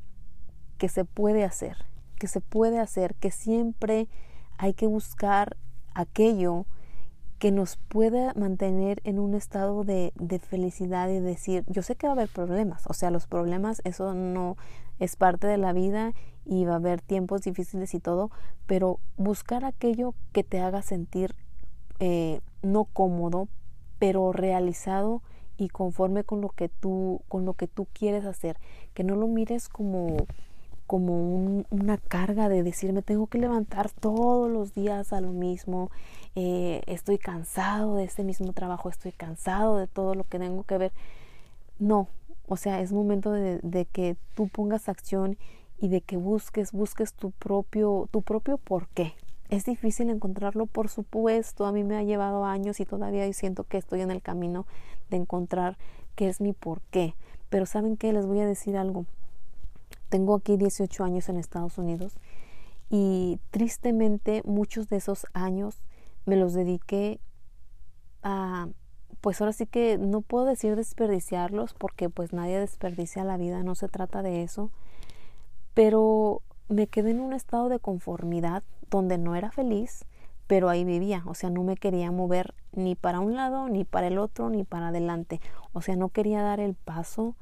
que 0.78 0.90
se 0.90 1.04
puede 1.04 1.44
hacer, 1.44 1.78
que 2.20 2.28
se 2.28 2.42
puede 2.42 2.80
hacer, 2.80 3.16
que 3.16 3.32
siempre 3.32 4.08
hay 4.58 4.74
que 4.74 4.86
buscar 4.86 5.58
aquello 5.96 6.66
que 7.40 7.52
nos 7.52 7.78
pueda 7.78 8.34
mantener 8.36 9.02
en 9.06 9.18
un 9.18 9.34
estado 9.34 9.84
de, 9.86 10.12
de, 10.16 10.40
felicidad 10.40 11.10
y 11.10 11.20
decir, 11.20 11.64
yo 11.68 11.82
sé 11.82 11.96
que 11.96 12.06
va 12.06 12.12
a 12.12 12.16
haber 12.16 12.30
problemas, 12.30 12.86
o 12.88 12.94
sea, 12.94 13.12
los 13.12 13.28
problemas, 13.28 13.82
eso 13.86 14.14
no 14.14 14.58
es 15.00 15.16
parte 15.16 15.48
de 15.48 15.58
la 15.58 15.72
vida 15.72 16.14
y 16.46 16.66
va 16.66 16.74
a 16.74 16.78
haber 16.78 17.02
tiempos 17.02 17.42
difíciles 17.42 17.94
y 17.94 18.00
todo, 18.00 18.30
pero 18.68 19.00
buscar 19.18 19.64
aquello 19.64 20.14
que 20.34 20.44
te 20.44 20.60
haga 20.60 20.82
sentir 20.82 21.34
eh, 22.00 22.42
no 22.62 22.86
cómodo, 22.86 23.48
pero 24.00 24.32
realizado 24.34 25.22
y 25.58 25.70
conforme 25.70 26.24
con 26.24 26.42
lo 26.42 26.50
que 26.50 26.70
tú, 26.70 27.22
con 27.28 27.46
lo 27.46 27.54
que 27.54 27.68
tú 27.68 27.88
quieres 27.94 28.26
hacer, 28.26 28.58
que 28.94 29.04
no 29.04 29.16
lo 29.16 29.28
mires 29.28 29.70
como 29.70 30.18
como 30.90 31.64
una 31.70 32.00
carga 32.00 32.50
de 32.50 32.64
decir 32.64 32.94
me 32.94 33.04
tengo 33.04 33.28
que 33.28 33.38
levantar 33.38 33.92
todos 33.92 34.50
los 34.50 34.74
días 34.74 35.14
a 35.14 35.22
lo 35.22 35.30
mismo, 35.30 35.92
eh, 36.34 36.82
estoy 36.88 37.20
cansado 37.20 37.98
de 37.98 38.06
este 38.06 38.24
mismo 38.24 38.54
trabajo, 38.54 38.90
estoy 38.90 39.12
cansado 39.12 39.78
de 39.78 39.86
todo 39.86 40.16
lo 40.16 40.24
que 40.24 40.40
tengo 40.40 40.64
que 40.64 40.80
ver. 40.80 40.92
No, 41.78 42.08
o 42.48 42.58
sea, 42.58 42.82
es 42.82 42.92
momento 42.92 43.32
de, 43.32 43.88
que 43.92 44.18
tú 44.34 44.48
pongas 44.48 44.90
acción 44.90 45.38
y 45.78 45.90
de 45.90 46.02
que 46.02 46.18
busques, 46.18 46.72
busques 46.72 47.14
tu 47.14 47.30
propio, 47.30 48.10
tu 48.10 48.24
propio 48.24 48.58
por 48.58 48.88
qué. 48.88 49.14
Es 49.50 49.66
difícil 49.66 50.10
encontrarlo, 50.10 50.66
por 50.66 50.90
supuesto, 50.90 51.68
a 51.68 51.72
mí 51.72 51.84
me 51.84 51.98
ha 51.98 52.04
llevado 52.04 52.46
años 52.46 52.80
y 52.80 52.86
todavía 52.86 53.32
siento 53.34 53.64
que 53.64 53.78
estoy 53.78 54.02
en 54.02 54.10
el 54.10 54.24
camino 54.24 54.66
de 55.12 55.18
encontrar 55.18 55.78
qué 56.16 56.30
es 56.30 56.42
mi 56.42 56.54
por 56.54 56.82
qué. 56.90 57.14
Pero 57.52 57.68
¿saben 57.68 57.96
qué? 57.96 58.12
Les 58.12 58.26
voy 58.26 58.40
a 58.40 58.48
decir 58.48 58.76
algo 58.76 59.06
tengo 60.10 60.36
aquí 60.36 60.58
18 60.58 61.04
años 61.04 61.30
en 61.30 61.38
Estados 61.38 61.78
Unidos 61.78 62.18
y 62.90 63.40
tristemente 63.52 64.42
muchos 64.46 64.90
de 64.90 64.98
esos 64.98 65.28
años 65.34 65.82
me 66.26 66.36
los 66.36 66.54
dediqué 66.54 67.20
a, 68.24 68.68
pues 69.22 69.40
ahora 69.42 69.54
sí 69.54 69.66
que 69.66 69.98
no 69.98 70.22
puedo 70.22 70.46
decir 70.46 70.76
desperdiciarlos 70.76 71.74
porque 71.74 72.10
pues 72.10 72.34
nadie 72.34 72.60
desperdicia 72.60 73.24
la 73.24 73.38
vida, 73.38 73.64
no 73.64 73.76
se 73.76 73.88
trata 73.88 74.22
de 74.24 74.44
eso, 74.44 74.72
pero 75.74 76.42
me 76.68 76.88
quedé 76.88 77.12
en 77.12 77.20
un 77.20 77.34
estado 77.34 77.70
de 77.70 77.80
conformidad 77.80 78.64
donde 78.90 79.18
no 79.18 79.36
era 79.36 79.52
feliz, 79.52 80.06
pero 80.48 80.70
ahí 80.70 80.84
vivía, 80.84 81.24
o 81.28 81.36
sea, 81.36 81.52
no 81.52 81.64
me 81.64 81.78
quería 81.78 82.12
mover 82.12 82.56
ni 82.72 82.96
para 82.96 83.20
un 83.20 83.36
lado, 83.36 83.70
ni 83.70 83.86
para 83.86 84.08
el 84.08 84.18
otro, 84.18 84.50
ni 84.50 84.64
para 84.64 84.88
adelante, 84.88 85.42
o 85.74 85.82
sea, 85.82 85.96
no 85.96 86.10
quería 86.10 86.42
dar 86.42 86.60
el 86.60 86.74
paso 86.74 87.36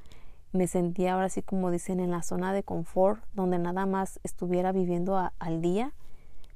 me 0.52 0.68
sentía 0.68 1.14
ahora 1.14 1.30
sí 1.30 1.42
como 1.42 1.72
dicen 1.72 2.00
en 2.00 2.12
la 2.12 2.24
zona 2.24 2.54
de 2.54 2.64
confort, 2.64 3.22
donde 3.34 3.60
nada 3.60 3.86
más 3.86 4.20
estuviera 4.24 4.72
viviendo 4.72 5.32
al 5.40 5.62
día, 5.62 5.94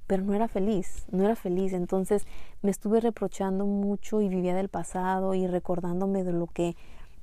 pero 0.07 0.23
no 0.23 0.33
era 0.33 0.47
feliz, 0.47 1.05
no 1.11 1.23
era 1.23 1.35
feliz. 1.35 1.73
Entonces 1.73 2.25
me 2.61 2.71
estuve 2.71 2.99
reprochando 2.99 3.65
mucho 3.65 4.21
y 4.21 4.29
vivía 4.29 4.55
del 4.55 4.69
pasado 4.69 5.33
y 5.35 5.47
recordándome 5.47 6.23
de 6.23 6.33
lo 6.33 6.47
que 6.47 6.75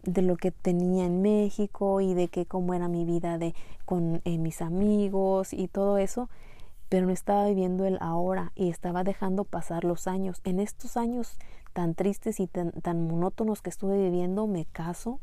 de 0.04 0.22
lo 0.22 0.36
que 0.36 0.52
tenía 0.52 1.04
en 1.04 1.22
México 1.22 2.00
y 2.00 2.14
de 2.14 2.28
que 2.28 2.46
cómo 2.46 2.72
era 2.72 2.88
mi 2.88 3.04
vida 3.04 3.36
de 3.36 3.54
con 3.84 4.22
eh, 4.24 4.38
mis 4.38 4.62
amigos 4.62 5.52
y 5.52 5.66
todo 5.66 5.98
eso 5.98 6.28
pero 6.88 7.06
no 7.06 7.12
estaba 7.12 7.46
viviendo 7.46 7.84
el 7.84 7.98
ahora 8.00 8.52
y 8.54 8.70
estaba 8.70 9.04
dejando 9.04 9.44
pasar 9.44 9.84
los 9.84 10.06
años 10.06 10.40
en 10.44 10.60
estos 10.60 10.96
años 10.96 11.36
tan 11.72 11.94
tristes 11.94 12.40
y 12.40 12.46
tan, 12.46 12.70
tan 12.70 13.06
monótonos 13.08 13.60
que 13.60 13.70
estuve 13.70 14.00
viviendo 14.00 14.46
me 14.46 14.64
caso 14.66 15.20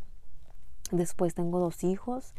después 0.92 1.34
tengo 1.34 1.60
dos 1.60 1.84
hijos 1.84 2.34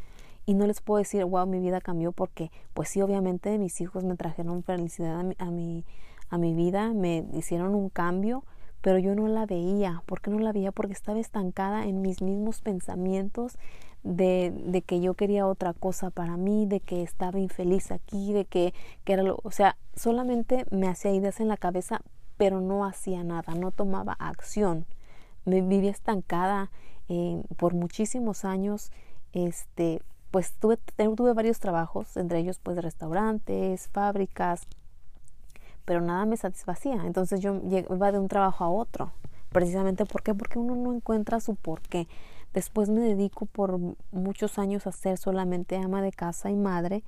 y 0.44 0.54
no 0.54 0.66
les 0.66 0.80
puedo 0.80 0.98
decir 0.98 1.24
wow 1.24 1.46
mi 1.46 1.58
vida 1.58 1.80
cambió 1.80 2.12
porque 2.12 2.50
pues 2.74 2.88
sí 2.88 3.02
obviamente 3.02 3.58
mis 3.58 3.80
hijos 3.80 4.04
me 4.04 4.16
trajeron 4.16 4.62
felicidad 4.62 5.18
a 5.18 5.22
mi, 5.22 5.34
a 5.38 5.50
mi, 5.50 5.84
a 6.30 6.38
mi 6.38 6.54
vida 6.54 6.92
me 6.92 7.24
hicieron 7.32 7.74
un 7.74 7.88
cambio 7.88 8.44
pero 8.86 9.00
yo 9.00 9.16
no 9.16 9.26
la 9.26 9.46
veía. 9.46 10.04
¿Por 10.06 10.20
qué 10.20 10.30
no 10.30 10.38
la 10.38 10.52
veía? 10.52 10.70
Porque 10.70 10.92
estaba 10.92 11.18
estancada 11.18 11.86
en 11.86 12.02
mis 12.02 12.22
mismos 12.22 12.60
pensamientos 12.60 13.58
de, 14.04 14.52
de, 14.64 14.82
que 14.82 15.00
yo 15.00 15.14
quería 15.14 15.48
otra 15.48 15.72
cosa 15.72 16.10
para 16.10 16.36
mí, 16.36 16.66
de 16.66 16.78
que 16.78 17.02
estaba 17.02 17.40
infeliz 17.40 17.90
aquí, 17.90 18.32
de 18.32 18.44
que, 18.44 18.74
que 19.04 19.14
era 19.14 19.24
lo, 19.24 19.40
o 19.42 19.50
sea, 19.50 19.76
solamente 19.96 20.66
me 20.70 20.86
hacía 20.86 21.12
ideas 21.12 21.40
en 21.40 21.48
la 21.48 21.56
cabeza, 21.56 22.00
pero 22.36 22.60
no 22.60 22.84
hacía 22.84 23.24
nada, 23.24 23.56
no 23.56 23.72
tomaba 23.72 24.12
acción. 24.20 24.86
Me 25.44 25.62
vivía 25.62 25.90
estancada 25.90 26.70
eh, 27.08 27.42
por 27.56 27.74
muchísimos 27.74 28.44
años, 28.44 28.90
este, 29.32 30.02
pues 30.30 30.52
tuve, 30.54 30.78
tuve 31.16 31.32
varios 31.32 31.60
trabajos, 31.60 32.16
entre 32.16 32.40
ellos 32.40 32.58
pues 32.62 32.76
restaurantes, 32.82 33.88
fábricas, 33.88 34.66
pero 35.84 36.00
nada 36.00 36.26
me 36.26 36.36
satisfacía. 36.36 37.06
Entonces 37.06 37.40
yo 37.40 37.60
iba 37.64 38.12
de 38.12 38.18
un 38.18 38.28
trabajo 38.28 38.64
a 38.64 38.70
otro. 38.70 39.12
Precisamente 39.50 40.04
¿por 40.04 40.22
qué? 40.22 40.34
Porque 40.34 40.58
uno 40.58 40.76
no 40.76 40.92
encuentra 40.92 41.40
su 41.40 41.54
porqué. 41.54 42.08
Después 42.52 42.88
me 42.88 43.00
dedico 43.00 43.46
por 43.46 43.78
muchos 44.10 44.58
años 44.58 44.86
a 44.86 44.92
ser 44.92 45.18
solamente 45.18 45.76
ama 45.76 46.02
de 46.02 46.12
casa 46.12 46.50
y 46.50 46.56
madre, 46.56 47.02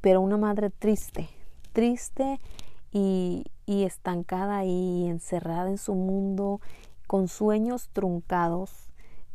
pero 0.00 0.20
una 0.20 0.36
madre 0.36 0.70
triste, 0.70 1.28
triste 1.72 2.40
y, 2.92 3.44
y 3.64 3.84
estancada 3.84 4.64
y 4.64 5.06
encerrada 5.06 5.70
en 5.70 5.78
su 5.78 5.94
mundo, 5.94 6.60
con 7.06 7.28
sueños 7.28 7.88
truncados, 7.92 8.85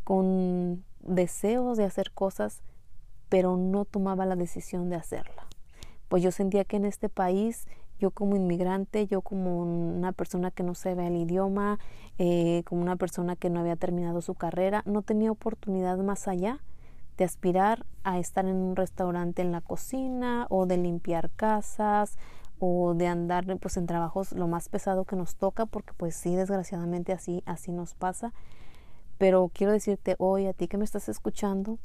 con 0.04 0.84
deseos 1.00 1.78
de 1.78 1.86
hacer 1.86 2.12
cosas, 2.12 2.62
pero 3.30 3.58
no 3.58 3.86
tomaba 3.86 4.26
la 4.26 4.36
decisión 4.36 4.90
de 4.90 4.96
hacerla. 4.96 5.48
Pues 6.10 6.22
yo 6.24 6.32
sentía 6.32 6.66
que 6.66 6.78
en 6.78 6.86
este 6.86 7.10
país 7.10 7.68
yo 8.02 8.10
como 8.10 8.36
inmigrante, 8.36 9.06
yo 9.06 9.22
como 9.22 9.62
una 9.62 10.12
persona 10.12 10.50
que 10.50 10.64
no 10.64 10.74
sabe 10.74 11.06
el 11.06 11.16
idioma, 11.16 11.78
eh, 12.18 12.64
como 12.66 12.82
una 12.82 12.96
persona 12.96 13.36
que 13.36 13.52
no 13.52 13.60
había 13.60 13.76
terminado 13.76 14.22
su 14.22 14.34
carrera, 14.34 14.82
no 14.86 15.04
tenía 15.04 15.32
oportunidad 15.32 15.98
más 16.00 16.28
allá 16.28 16.60
de 17.18 17.26
aspirar 17.26 17.86
a 18.04 18.18
estar 18.18 18.46
en 18.46 18.56
un 18.56 18.76
restaurante 18.76 19.44
en 19.44 19.52
la 19.52 19.62
cocina 19.62 20.48
o 20.50 20.66
de 20.66 20.78
limpiar 20.78 21.30
casas 21.30 22.18
o 22.58 22.96
de 22.96 23.06
andar 23.08 23.46
pues 23.60 23.78
en 23.78 23.86
trabajos 23.86 24.32
lo 24.32 24.48
más 24.48 24.70
pesado 24.70 25.06
que 25.06 25.16
nos 25.16 25.36
toca 25.36 25.68
porque 25.68 25.94
pues 25.96 26.16
sí 26.16 26.36
desgraciadamente 26.36 27.14
así 27.14 27.44
así 27.46 27.72
nos 27.72 27.94
pasa 27.94 28.34
pero 29.22 29.52
quiero 29.54 29.72
decirte 29.72 30.16
hoy 30.18 30.48
a 30.48 30.54
ti 30.54 30.68
que 30.68 30.80
me 30.80 30.84
estás 30.84 31.08
escuchando 31.08 31.78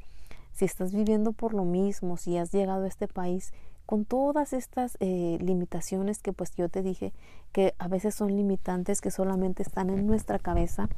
si 0.53 0.65
estás 0.65 0.91
viviendo 0.91 1.33
por 1.33 1.53
lo 1.53 1.65
mismo 1.65 2.17
si 2.17 2.35
has 2.35 2.51
llegado 2.51 2.83
a 2.85 2.87
este 2.87 3.07
país 3.07 3.53
con 3.85 4.05
todas 4.05 4.53
estas 4.53 4.97
eh, 5.01 5.37
limitaciones 5.39 6.17
que 6.17 6.33
pues 6.33 6.55
yo 6.55 6.67
te 6.67 6.81
dije 6.81 7.13
que 7.51 7.75
a 7.77 7.87
veces 7.89 8.15
son 8.15 8.35
limitantes 8.35 9.01
que 9.01 9.11
solamente 9.11 9.61
están 9.61 9.91
en 9.91 10.07
nuestra 10.07 10.39
cabeza 10.39 10.89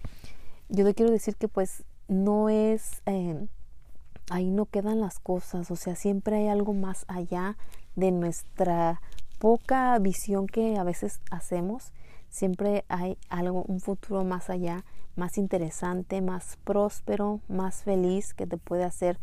yo 0.69 0.86
te 0.86 0.93
quiero 0.93 1.12
decir 1.12 1.36
que 1.36 1.50
pues 1.50 1.84
no 2.08 2.48
es 2.48 3.01
eh, 3.05 3.46
ahí 4.29 4.50
no 4.50 4.65
quedan 4.65 5.01
las 5.01 5.19
cosas 5.19 5.69
o 5.72 5.75
sea 5.75 5.98
siempre 5.98 6.38
hay 6.38 6.48
algo 6.48 6.74
más 6.74 7.03
allá 7.10 7.58
de 7.98 8.12
nuestra 8.12 9.01
poca 9.39 10.00
visión 10.00 10.48
que 10.48 10.77
a 10.77 10.86
veces 10.86 11.19
hacemos 11.31 11.91
siempre 12.29 12.86
hay 12.88 13.17
algo 13.29 13.63
un 13.63 13.79
futuro 13.79 14.24
más 14.24 14.50
allá 14.50 14.86
más 15.15 15.38
interesante 15.38 16.21
más 16.21 16.57
próspero 16.63 17.39
más 17.48 17.83
feliz 17.83 18.33
que 18.33 18.48
te 18.48 18.57
puede 18.57 18.83
hacer 18.83 19.19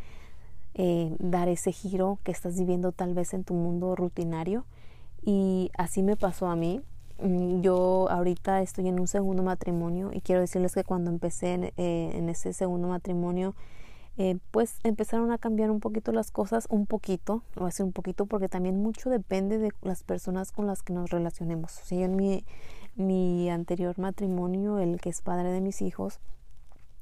eh, 0.78 1.16
dar 1.18 1.48
ese 1.48 1.72
giro 1.72 2.18
que 2.22 2.32
estás 2.32 2.58
viviendo 2.58 2.92
tal 2.92 3.14
vez 3.14 3.32
en 3.32 3.44
tu 3.44 3.54
mundo 3.54 3.96
rutinario. 3.96 4.66
Y 5.24 5.70
así 5.78 6.02
me 6.02 6.16
pasó 6.16 6.48
a 6.48 6.56
mí. 6.56 6.82
Mm, 7.18 7.62
yo 7.62 8.08
ahorita 8.10 8.60
estoy 8.60 8.88
en 8.88 9.00
un 9.00 9.06
segundo 9.06 9.42
matrimonio 9.42 10.10
y 10.12 10.20
quiero 10.20 10.42
decirles 10.42 10.74
que 10.74 10.84
cuando 10.84 11.10
empecé 11.10 11.54
en, 11.54 11.64
eh, 11.78 12.26
ese 12.28 12.52
segundo 12.52 12.88
matrimonio, 12.88 13.54
eh, 14.18 14.36
pues 14.50 14.78
empezaron 14.84 15.32
a 15.32 15.38
cambiar 15.38 15.70
un 15.70 15.80
poquito 15.80 16.12
las 16.12 16.30
cosas, 16.30 16.66
un 16.68 16.84
poquito, 16.84 17.42
o 17.58 17.64
a 17.64 17.70
un 17.82 17.92
poquito 17.92 18.26
porque 18.26 18.50
también 18.50 18.82
mucho 18.82 19.08
depende 19.08 19.56
de 19.56 19.72
las 19.80 20.02
personas 20.02 20.52
con 20.52 20.66
las 20.66 20.82
que 20.82 20.92
nos 20.92 21.08
relacionemos. 21.08 21.80
O 21.80 21.84
sea, 21.86 21.98
yo 21.98 22.04
en 22.04 22.16
mi, 22.16 22.44
mi 22.96 23.48
anterior 23.50 23.98
matrimonio, 23.98 24.78
el 24.78 25.00
que 25.00 25.10
es 25.10 25.22
padre 25.22 25.50
de 25.50 25.60
mis 25.60 25.82
hijos, 25.82 26.18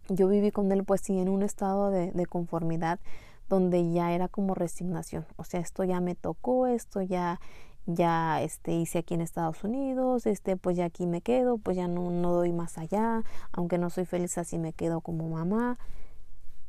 yo 0.08 0.28
viví 0.28 0.50
con 0.50 0.70
él 0.72 0.84
pues 0.84 1.00
sí 1.00 1.18
en 1.18 1.28
un 1.28 1.42
estado 1.42 1.90
de, 1.90 2.26
conformidad, 2.26 3.00
donde 3.48 3.90
ya 3.92 4.12
era 4.12 4.28
como 4.28 4.54
resignación, 4.54 5.26
o 5.36 5.44
sea, 5.44 5.60
esto 5.60 5.84
ya 5.84 6.00
me 6.00 6.14
tocó, 6.14 6.66
esto 6.66 7.02
ya 7.02 7.40
ya 7.86 8.40
este 8.40 8.72
hice 8.72 9.00
aquí 9.00 9.12
en 9.12 9.20
Estados 9.20 9.62
Unidos, 9.62 10.24
este 10.24 10.56
pues 10.56 10.74
ya 10.76 10.86
aquí 10.86 11.06
me 11.06 11.20
quedo, 11.20 11.58
pues 11.58 11.76
ya 11.76 11.86
no, 11.86 12.10
no 12.10 12.32
doy 12.32 12.50
más 12.50 12.78
allá, 12.78 13.22
aunque 13.52 13.76
no 13.76 13.90
soy 13.90 14.06
feliz 14.06 14.38
así 14.38 14.58
me 14.58 14.72
quedo 14.72 15.02
como 15.02 15.28
mamá. 15.28 15.78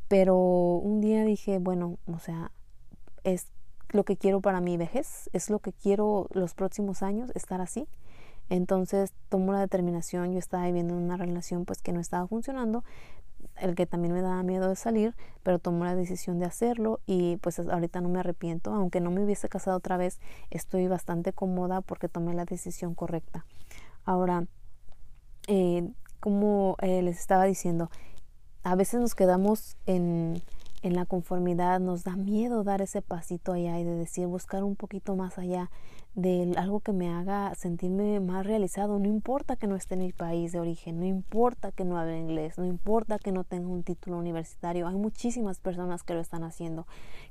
Pero 0.09 0.35
un 0.37 1.01
día 1.01 1.23
dije, 1.23 1.57
bueno, 1.59 1.97
o 2.05 2.19
sea, 2.19 2.51
es 3.23 3.47
lo 3.89 4.03
que 4.03 4.17
quiero 4.17 4.41
para 4.41 4.61
mi 4.61 4.77
vejez, 4.77 5.29
es 5.33 5.49
lo 5.49 5.59
que 5.59 5.73
quiero 5.73 6.27
los 6.31 6.53
próximos 6.53 7.01
años, 7.01 7.31
estar 7.33 7.61
así. 7.61 7.87
Entonces 8.49 9.13
tomo 9.29 9.53
la 9.53 9.59
determinación, 9.59 10.33
yo 10.33 10.39
estaba 10.39 10.65
viviendo 10.65 10.93
en 10.93 11.03
una 11.03 11.17
relación 11.17 11.65
pues 11.65 11.81
que 11.81 11.91
no 11.91 11.99
estaba 11.99 12.27
funcionando, 12.27 12.83
el 13.57 13.75
que 13.75 13.85
también 13.85 14.13
me 14.13 14.21
daba 14.21 14.41
miedo 14.43 14.69
de 14.69 14.75
salir, 14.75 15.15
pero 15.43 15.59
tomó 15.59 15.85
la 15.85 15.95
decisión 15.95 16.39
de 16.39 16.45
hacerlo 16.45 16.99
y 17.05 17.37
pues 17.37 17.59
ahorita 17.59 18.01
no 18.01 18.09
me 18.09 18.19
arrepiento, 18.19 18.73
aunque 18.73 18.99
no 19.01 19.11
me 19.11 19.23
hubiese 19.23 19.49
casado 19.49 19.77
otra 19.77 19.97
vez, 19.97 20.19
estoy 20.49 20.87
bastante 20.87 21.33
cómoda 21.33 21.81
porque 21.81 22.09
tomé 22.09 22.33
la 22.33 22.45
decisión 22.45 22.95
correcta. 22.95 23.45
Ahora, 24.03 24.45
eh, 25.47 25.89
como 26.19 26.75
eh, 26.81 27.01
les 27.01 27.19
estaba 27.19 27.45
diciendo, 27.45 27.89
a 28.63 28.75
veces 28.75 28.99
nos 28.99 29.15
quedamos 29.15 29.77
en, 29.85 30.41
en 30.81 30.95
la 30.95 31.05
conformidad, 31.05 31.79
nos 31.79 32.03
da 32.03 32.15
miedo 32.15 32.63
dar 32.63 32.81
ese 32.81 33.01
pasito 33.01 33.53
allá 33.53 33.79
y 33.79 33.83
de 33.83 33.95
decir, 33.95 34.27
buscar 34.27 34.63
un 34.63 34.75
poquito 34.75 35.15
más 35.15 35.37
allá 35.37 35.69
de 36.15 36.53
algo 36.55 36.79
que 36.79 36.93
me 36.93 37.09
haga 37.09 37.53
sentirme 37.55 38.21
más 38.21 38.45
realizado. 38.45 38.99
No 38.99 39.07
importa 39.07 39.57
que 39.57 39.67
no 39.67 39.75
esté 39.75 39.95
en 39.95 40.01
mi 40.01 40.13
país 40.13 40.53
de 40.53 40.59
origen, 40.59 40.99
no 40.99 41.05
importa 41.05 41.73
que 41.73 41.83
no 41.83 41.97
hable 41.97 42.17
inglés, 42.17 42.57
no 42.57 42.65
importa 42.65 43.19
que 43.19 43.33
no 43.33 43.43
tenga 43.43 43.67
un 43.67 43.83
título 43.83 44.17
universitario. 44.17 44.87
Hay 44.87 44.95
muchísimas 44.95 45.59
personas 45.59 46.03
que 46.03 46.13
lo 46.13 46.21
están 46.21 46.43
haciendo, 46.43 46.87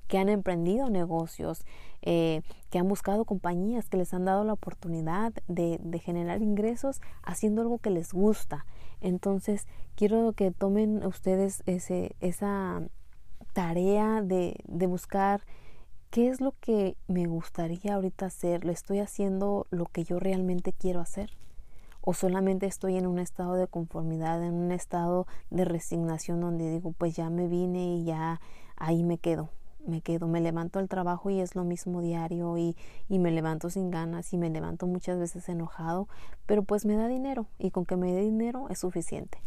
que 0.06 0.18
han 0.18 0.28
emprendido 0.28 0.90
negocios, 0.90 1.64
eh, 2.02 2.42
que 2.68 2.78
han 2.78 2.86
buscado 2.86 3.24
compañías 3.24 3.88
que 3.88 3.96
les 3.96 4.12
han 4.12 4.26
dado 4.26 4.44
la 4.44 4.52
oportunidad 4.52 5.32
de, 5.48 5.78
de 5.82 5.98
generar 5.98 6.42
ingresos 6.42 7.00
haciendo 7.22 7.62
algo 7.62 7.78
que 7.78 7.90
les 7.90 8.12
gusta. 8.12 8.66
Entonces, 9.00 9.66
quiero 9.94 10.32
que 10.34 10.50
tomen 10.50 11.04
ustedes 11.06 11.62
ese, 11.64 12.16
esa 12.20 12.82
tarea 13.54 14.20
de, 14.20 14.56
de 14.66 14.86
buscar 14.86 15.42
¿qué 16.14 16.28
es 16.28 16.40
lo 16.40 16.54
que 16.60 16.96
me 17.08 17.26
gustaría 17.26 17.96
ahorita 17.96 18.26
hacer? 18.26 18.64
¿Le 18.64 18.72
estoy 18.72 19.00
haciendo 19.00 19.66
lo 19.70 19.86
que 19.86 20.04
yo 20.04 20.20
realmente 20.20 20.72
quiero 20.72 21.00
hacer? 21.00 21.32
¿O 22.02 22.14
solamente 22.14 22.66
estoy 22.66 22.96
en 22.96 23.08
un 23.08 23.18
estado 23.18 23.54
de 23.54 23.66
conformidad, 23.66 24.40
en 24.44 24.54
un 24.54 24.70
estado 24.70 25.26
de 25.50 25.64
resignación 25.64 26.40
donde 26.40 26.70
digo, 26.70 26.92
pues 26.92 27.16
ya 27.16 27.30
me 27.30 27.48
vine 27.48 27.96
y 27.96 28.04
ya 28.04 28.40
ahí 28.76 29.02
me 29.02 29.18
quedo? 29.18 29.48
Me 29.88 30.02
quedo, 30.02 30.28
me 30.28 30.40
levanto 30.40 30.78
al 30.78 30.88
trabajo 30.88 31.30
y 31.30 31.40
es 31.40 31.56
lo 31.56 31.64
mismo 31.64 32.00
diario 32.00 32.58
y, 32.58 32.76
y 33.08 33.18
me 33.18 33.32
levanto 33.32 33.68
sin 33.68 33.90
ganas 33.90 34.32
y 34.32 34.38
me 34.38 34.50
levanto 34.50 34.86
muchas 34.86 35.18
veces 35.18 35.48
enojado, 35.48 36.06
pero 36.46 36.62
pues 36.62 36.86
me 36.86 36.94
da 36.94 37.08
dinero 37.08 37.46
y 37.58 37.72
con 37.72 37.86
que 37.86 37.96
me 37.96 38.12
dé 38.12 38.20
dinero 38.20 38.68
es 38.70 38.78
suficiente. 38.78 39.38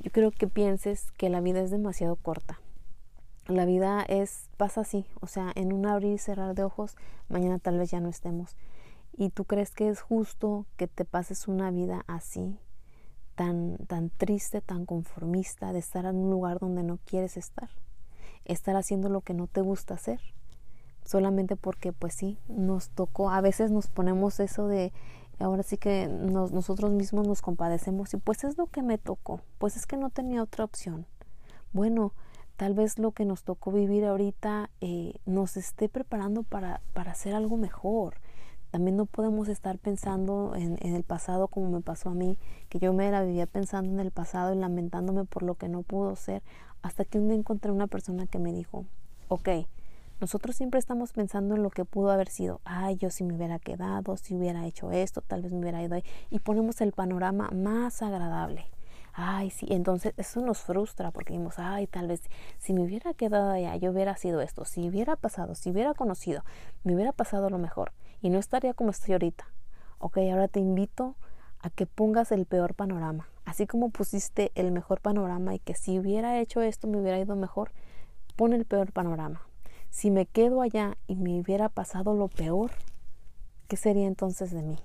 Yo 0.00 0.10
creo 0.10 0.32
que 0.32 0.48
pienses 0.48 1.12
que 1.12 1.28
la 1.28 1.40
vida 1.40 1.60
es 1.60 1.70
demasiado 1.70 2.16
corta 2.16 2.58
la 3.46 3.64
vida 3.64 4.02
es, 4.02 4.48
pasa 4.56 4.82
así, 4.82 5.06
o 5.20 5.26
sea, 5.26 5.52
en 5.54 5.72
un 5.72 5.86
abrir 5.86 6.14
y 6.14 6.18
cerrar 6.18 6.54
de 6.54 6.62
ojos, 6.62 6.96
mañana 7.28 7.58
tal 7.58 7.78
vez 7.78 7.90
ya 7.90 8.00
no 8.00 8.08
estemos. 8.08 8.56
Y 9.16 9.30
tú 9.30 9.44
crees 9.44 9.72
que 9.72 9.88
es 9.88 10.00
justo 10.00 10.66
que 10.76 10.86
te 10.86 11.04
pases 11.04 11.48
una 11.48 11.70
vida 11.70 12.04
así, 12.06 12.58
tan, 13.34 13.78
tan 13.86 14.10
triste, 14.10 14.60
tan 14.60 14.86
conformista, 14.86 15.72
de 15.72 15.80
estar 15.80 16.04
en 16.04 16.16
un 16.16 16.30
lugar 16.30 16.58
donde 16.58 16.82
no 16.82 16.98
quieres 17.04 17.36
estar, 17.36 17.70
estar 18.44 18.76
haciendo 18.76 19.08
lo 19.08 19.20
que 19.20 19.34
no 19.34 19.46
te 19.46 19.60
gusta 19.60 19.94
hacer, 19.94 20.20
solamente 21.04 21.56
porque 21.56 21.92
pues 21.92 22.14
sí, 22.14 22.38
nos 22.48 22.90
tocó, 22.90 23.30
a 23.30 23.40
veces 23.40 23.70
nos 23.70 23.88
ponemos 23.88 24.40
eso 24.40 24.68
de, 24.68 24.92
ahora 25.38 25.62
sí 25.62 25.76
que 25.76 26.06
nosotros 26.08 26.92
mismos 26.92 27.26
nos 27.26 27.42
compadecemos 27.42 28.14
y 28.14 28.18
pues 28.18 28.44
es 28.44 28.56
lo 28.56 28.66
que 28.66 28.82
me 28.82 28.98
tocó, 28.98 29.40
pues 29.58 29.76
es 29.76 29.86
que 29.86 29.96
no 29.96 30.10
tenía 30.10 30.42
otra 30.42 30.64
opción 30.64 31.06
bueno, 31.72 32.12
tal 32.62 32.74
vez 32.74 33.00
lo 33.00 33.10
que 33.10 33.24
nos 33.24 33.42
tocó 33.42 33.72
vivir 33.72 34.04
ahorita 34.04 34.70
eh, 34.80 35.14
nos 35.26 35.56
esté 35.56 35.88
preparando 35.88 36.44
para, 36.44 36.80
para 36.92 37.10
hacer 37.10 37.34
algo 37.34 37.56
mejor. 37.56 38.18
También 38.70 38.96
no 38.96 39.06
podemos 39.06 39.48
estar 39.48 39.78
pensando 39.78 40.54
en, 40.54 40.78
el 40.80 41.02
pasado 41.02 41.48
como 41.48 41.70
me 41.70 41.80
pasó 41.80 42.10
a 42.10 42.14
mí, 42.14 42.38
que 42.68 42.78
yo 42.78 42.92
me 42.92 43.10
la 43.10 43.24
vivía 43.24 43.46
pensando 43.46 43.90
en 43.90 43.98
el 43.98 44.12
pasado 44.12 44.54
y 44.54 44.56
lamentándome 44.56 45.24
por 45.24 45.42
lo 45.42 45.56
que 45.56 45.68
no 45.68 45.82
pudo 45.82 46.14
ser, 46.14 46.44
hasta 46.82 47.04
que 47.04 47.18
un 47.18 47.26
día 47.26 47.36
encontré 47.36 47.72
una 47.72 47.88
persona 47.88 48.28
que 48.28 48.38
me 48.38 48.52
dijo, 48.52 48.84
ok, 49.26 49.48
nosotros 50.20 50.54
siempre 50.54 50.78
estamos 50.78 51.10
pensando 51.10 51.56
en 51.56 51.64
lo 51.64 51.70
que 51.70 51.84
pudo 51.84 52.12
haber 52.12 52.28
sido. 52.28 52.60
Ay, 52.64 52.94
yo 52.94 53.10
si 53.10 53.24
me 53.24 53.34
hubiera 53.34 53.58
quedado, 53.58 54.16
si 54.16 54.36
hubiera 54.36 54.64
hecho 54.68 54.92
esto, 54.92 55.20
tal 55.20 55.42
vez 55.42 55.52
me 55.52 55.58
hubiera 55.58 55.82
ido 55.82 55.96
ahí. 55.96 56.04
Y 56.30 56.38
ponemos 56.38 56.80
el 56.80 56.92
panorama 56.92 57.50
más 57.52 58.02
agradable. 58.02 58.66
Ay, 59.14 59.50
sí, 59.50 59.66
entonces 59.68 60.14
eso 60.16 60.40
nos 60.40 60.60
frustra 60.60 61.10
porque 61.10 61.34
decimos, 61.34 61.58
ay, 61.58 61.86
tal 61.86 62.08
vez 62.08 62.22
si 62.58 62.72
me 62.72 62.82
hubiera 62.82 63.12
quedado 63.12 63.50
allá, 63.50 63.76
yo 63.76 63.90
hubiera 63.90 64.16
sido 64.16 64.40
esto, 64.40 64.64
si 64.64 64.88
hubiera 64.88 65.16
pasado, 65.16 65.54
si 65.54 65.70
hubiera 65.70 65.92
conocido, 65.92 66.44
me 66.82 66.94
hubiera 66.94 67.12
pasado 67.12 67.50
lo 67.50 67.58
mejor 67.58 67.92
y 68.22 68.30
no 68.30 68.38
estaría 68.38 68.72
como 68.72 68.90
estoy 68.90 69.12
ahorita. 69.12 69.46
Ok, 69.98 70.16
ahora 70.16 70.48
te 70.48 70.60
invito 70.60 71.16
a 71.60 71.68
que 71.68 71.86
pongas 71.86 72.32
el 72.32 72.46
peor 72.46 72.74
panorama. 72.74 73.28
Así 73.44 73.66
como 73.66 73.90
pusiste 73.90 74.50
el 74.54 74.72
mejor 74.72 75.00
panorama 75.00 75.54
y 75.54 75.58
que 75.58 75.74
si 75.74 75.98
hubiera 75.98 76.40
hecho 76.40 76.62
esto 76.62 76.88
me 76.88 76.98
hubiera 76.98 77.18
ido 77.18 77.36
mejor, 77.36 77.72
pon 78.36 78.52
el 78.52 78.64
peor 78.64 78.92
panorama. 78.92 79.42
Si 79.90 80.10
me 80.10 80.24
quedo 80.24 80.62
allá 80.62 80.96
y 81.06 81.16
me 81.16 81.38
hubiera 81.38 81.68
pasado 81.68 82.14
lo 82.14 82.28
peor, 82.28 82.70
¿qué 83.68 83.76
sería 83.76 84.06
entonces 84.06 84.52
de 84.52 84.62
mí? 84.62 84.78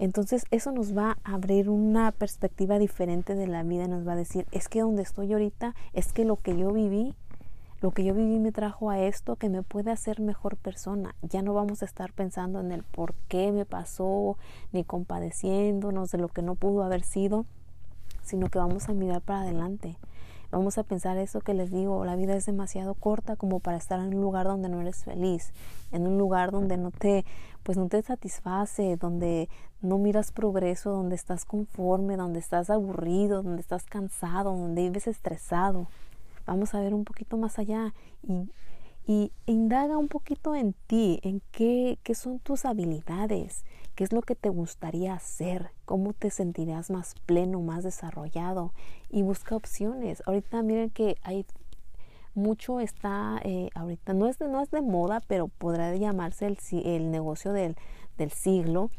Entonces 0.00 0.46
eso 0.50 0.72
nos 0.72 0.96
va 0.96 1.18
a 1.24 1.34
abrir 1.34 1.68
una 1.68 2.10
perspectiva 2.10 2.78
diferente 2.78 3.34
de 3.34 3.46
la 3.46 3.62
vida, 3.62 3.86
nos 3.86 4.08
va 4.08 4.14
a 4.14 4.16
decir, 4.16 4.46
es 4.50 4.66
que 4.66 4.80
donde 4.80 5.02
estoy 5.02 5.30
ahorita, 5.30 5.74
es 5.92 6.14
que 6.14 6.24
lo 6.24 6.36
que 6.36 6.56
yo 6.56 6.72
viví, 6.72 7.14
lo 7.82 7.90
que 7.90 8.02
yo 8.02 8.14
viví 8.14 8.38
me 8.38 8.50
trajo 8.50 8.88
a 8.88 8.98
esto 8.98 9.36
que 9.36 9.50
me 9.50 9.62
puede 9.62 9.90
hacer 9.90 10.18
mejor 10.20 10.56
persona. 10.56 11.14
Ya 11.20 11.42
no 11.42 11.52
vamos 11.52 11.82
a 11.82 11.84
estar 11.84 12.14
pensando 12.14 12.60
en 12.60 12.72
el 12.72 12.82
por 12.82 13.12
qué 13.28 13.52
me 13.52 13.66
pasó, 13.66 14.38
ni 14.72 14.84
compadeciéndonos 14.84 16.10
de 16.10 16.16
lo 16.16 16.28
que 16.28 16.40
no 16.40 16.54
pudo 16.54 16.82
haber 16.82 17.02
sido, 17.02 17.44
sino 18.22 18.48
que 18.48 18.58
vamos 18.58 18.88
a 18.88 18.94
mirar 18.94 19.20
para 19.20 19.42
adelante. 19.42 19.98
Vamos 20.50 20.78
a 20.78 20.82
pensar 20.82 21.16
eso 21.16 21.40
que 21.40 21.54
les 21.54 21.70
digo, 21.70 22.04
la 22.04 22.16
vida 22.16 22.34
es 22.34 22.44
demasiado 22.44 22.94
corta 22.94 23.36
como 23.36 23.60
para 23.60 23.76
estar 23.76 24.00
en 24.00 24.14
un 24.14 24.20
lugar 24.20 24.46
donde 24.46 24.68
no 24.68 24.80
eres 24.80 25.04
feliz, 25.04 25.52
en 25.92 26.08
un 26.08 26.18
lugar 26.18 26.50
donde 26.50 26.76
no 26.76 26.90
te 26.90 27.24
pues 27.62 27.78
no 27.78 27.88
te 27.88 28.02
satisface, 28.02 28.96
donde 28.96 29.48
no 29.80 29.98
miras 29.98 30.32
progreso, 30.32 30.90
donde 30.90 31.14
estás 31.14 31.44
conforme, 31.44 32.16
donde 32.16 32.40
estás 32.40 32.70
aburrido, 32.70 33.42
donde 33.42 33.60
estás 33.60 33.84
cansado, 33.84 34.56
donde 34.56 34.82
vives 34.82 35.06
estresado. 35.06 35.86
Vamos 36.46 36.74
a 36.74 36.80
ver 36.80 36.94
un 36.94 37.04
poquito 37.04 37.36
más 37.36 37.58
allá 37.58 37.94
y, 38.26 38.50
y 39.06 39.32
indaga 39.46 39.98
un 39.98 40.08
poquito 40.08 40.56
en 40.56 40.74
ti, 40.86 41.20
en 41.22 41.42
qué, 41.52 41.98
qué 42.02 42.14
son 42.14 42.40
tus 42.40 42.64
habilidades, 42.64 43.64
qué 44.00 44.04
es 44.04 44.14
lo 44.14 44.22
que 44.22 44.34
te 44.34 44.48
gustaría 44.48 45.12
hacer, 45.12 45.72
cómo 45.84 46.14
te 46.14 46.30
sentirías 46.30 46.90
más 46.90 47.16
pleno, 47.26 47.60
más 47.60 47.84
desarrollado 47.84 48.72
y 49.10 49.20
busca 49.20 49.54
opciones. 49.54 50.22
Ahorita 50.24 50.62
miren 50.62 50.88
que 50.88 51.18
hay 51.22 51.44
mucho 52.34 52.80
está, 52.80 53.42
eh, 53.44 53.68
ahorita 53.74 54.14
no 54.14 54.26
es, 54.26 54.38
de, 54.38 54.48
no 54.48 54.62
es 54.62 54.70
de 54.70 54.80
moda, 54.80 55.20
pero 55.26 55.48
podrá 55.48 55.94
llamarse 55.94 56.46
el, 56.46 56.56
el 56.86 57.10
negocio 57.10 57.52
del, 57.52 57.76
del 58.16 58.30
siglo, 58.30 58.90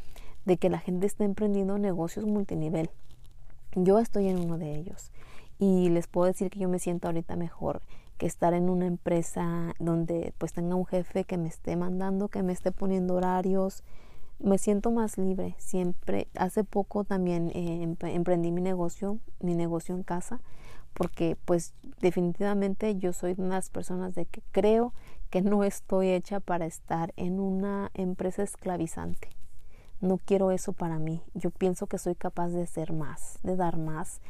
de 0.44 0.56
que 0.56 0.70
la 0.70 0.78
gente 0.78 1.06
está 1.06 1.24
emprendiendo 1.24 1.78
negocios 1.78 2.24
multinivel. 2.24 2.88
Yo 3.74 3.98
estoy 3.98 4.28
en 4.28 4.38
uno 4.38 4.56
de 4.56 4.76
ellos 4.76 5.10
y 5.58 5.88
les 5.88 6.06
puedo 6.06 6.28
decir 6.28 6.48
que 6.48 6.60
yo 6.60 6.68
me 6.68 6.78
siento 6.78 7.08
ahorita 7.08 7.34
mejor 7.34 7.82
que 8.18 8.26
estar 8.26 8.54
en 8.54 8.70
una 8.70 8.86
empresa 8.86 9.74
donde 9.80 10.32
pues 10.38 10.52
tenga 10.52 10.76
un 10.76 10.86
jefe 10.86 11.24
que 11.24 11.38
me 11.38 11.48
esté 11.48 11.74
mandando, 11.74 12.28
que 12.28 12.44
me 12.44 12.52
esté 12.52 12.70
poniendo 12.70 13.16
horarios, 13.16 13.82
me 14.42 14.58
siento 14.58 14.90
más 14.90 15.18
libre 15.18 15.54
siempre. 15.58 16.28
Hace 16.34 16.64
poco 16.64 17.04
también 17.04 17.50
eh, 17.54 17.82
emprendí 18.02 18.50
mi 18.50 18.60
negocio, 18.60 19.18
mi 19.40 19.54
negocio 19.54 19.94
en 19.94 20.02
casa, 20.02 20.40
porque 20.94 21.36
pues 21.44 21.74
definitivamente 22.00 22.96
yo 22.96 23.12
soy 23.12 23.34
una 23.38 23.48
de 23.48 23.54
las 23.54 23.70
personas 23.70 24.14
de 24.14 24.26
que 24.26 24.42
creo 24.50 24.92
que 25.30 25.42
no 25.42 25.64
estoy 25.64 26.10
hecha 26.10 26.40
para 26.40 26.66
estar 26.66 27.12
en 27.16 27.40
una 27.40 27.90
empresa 27.94 28.42
esclavizante. 28.42 29.30
No 30.00 30.18
quiero 30.18 30.50
eso 30.50 30.72
para 30.72 30.98
mí. 30.98 31.22
Yo 31.32 31.50
pienso 31.50 31.86
que 31.86 31.98
soy 31.98 32.16
capaz 32.16 32.48
de 32.48 32.66
ser 32.66 32.92
más, 32.92 33.38
de 33.42 33.56
dar 33.56 33.78
más. 33.78 34.20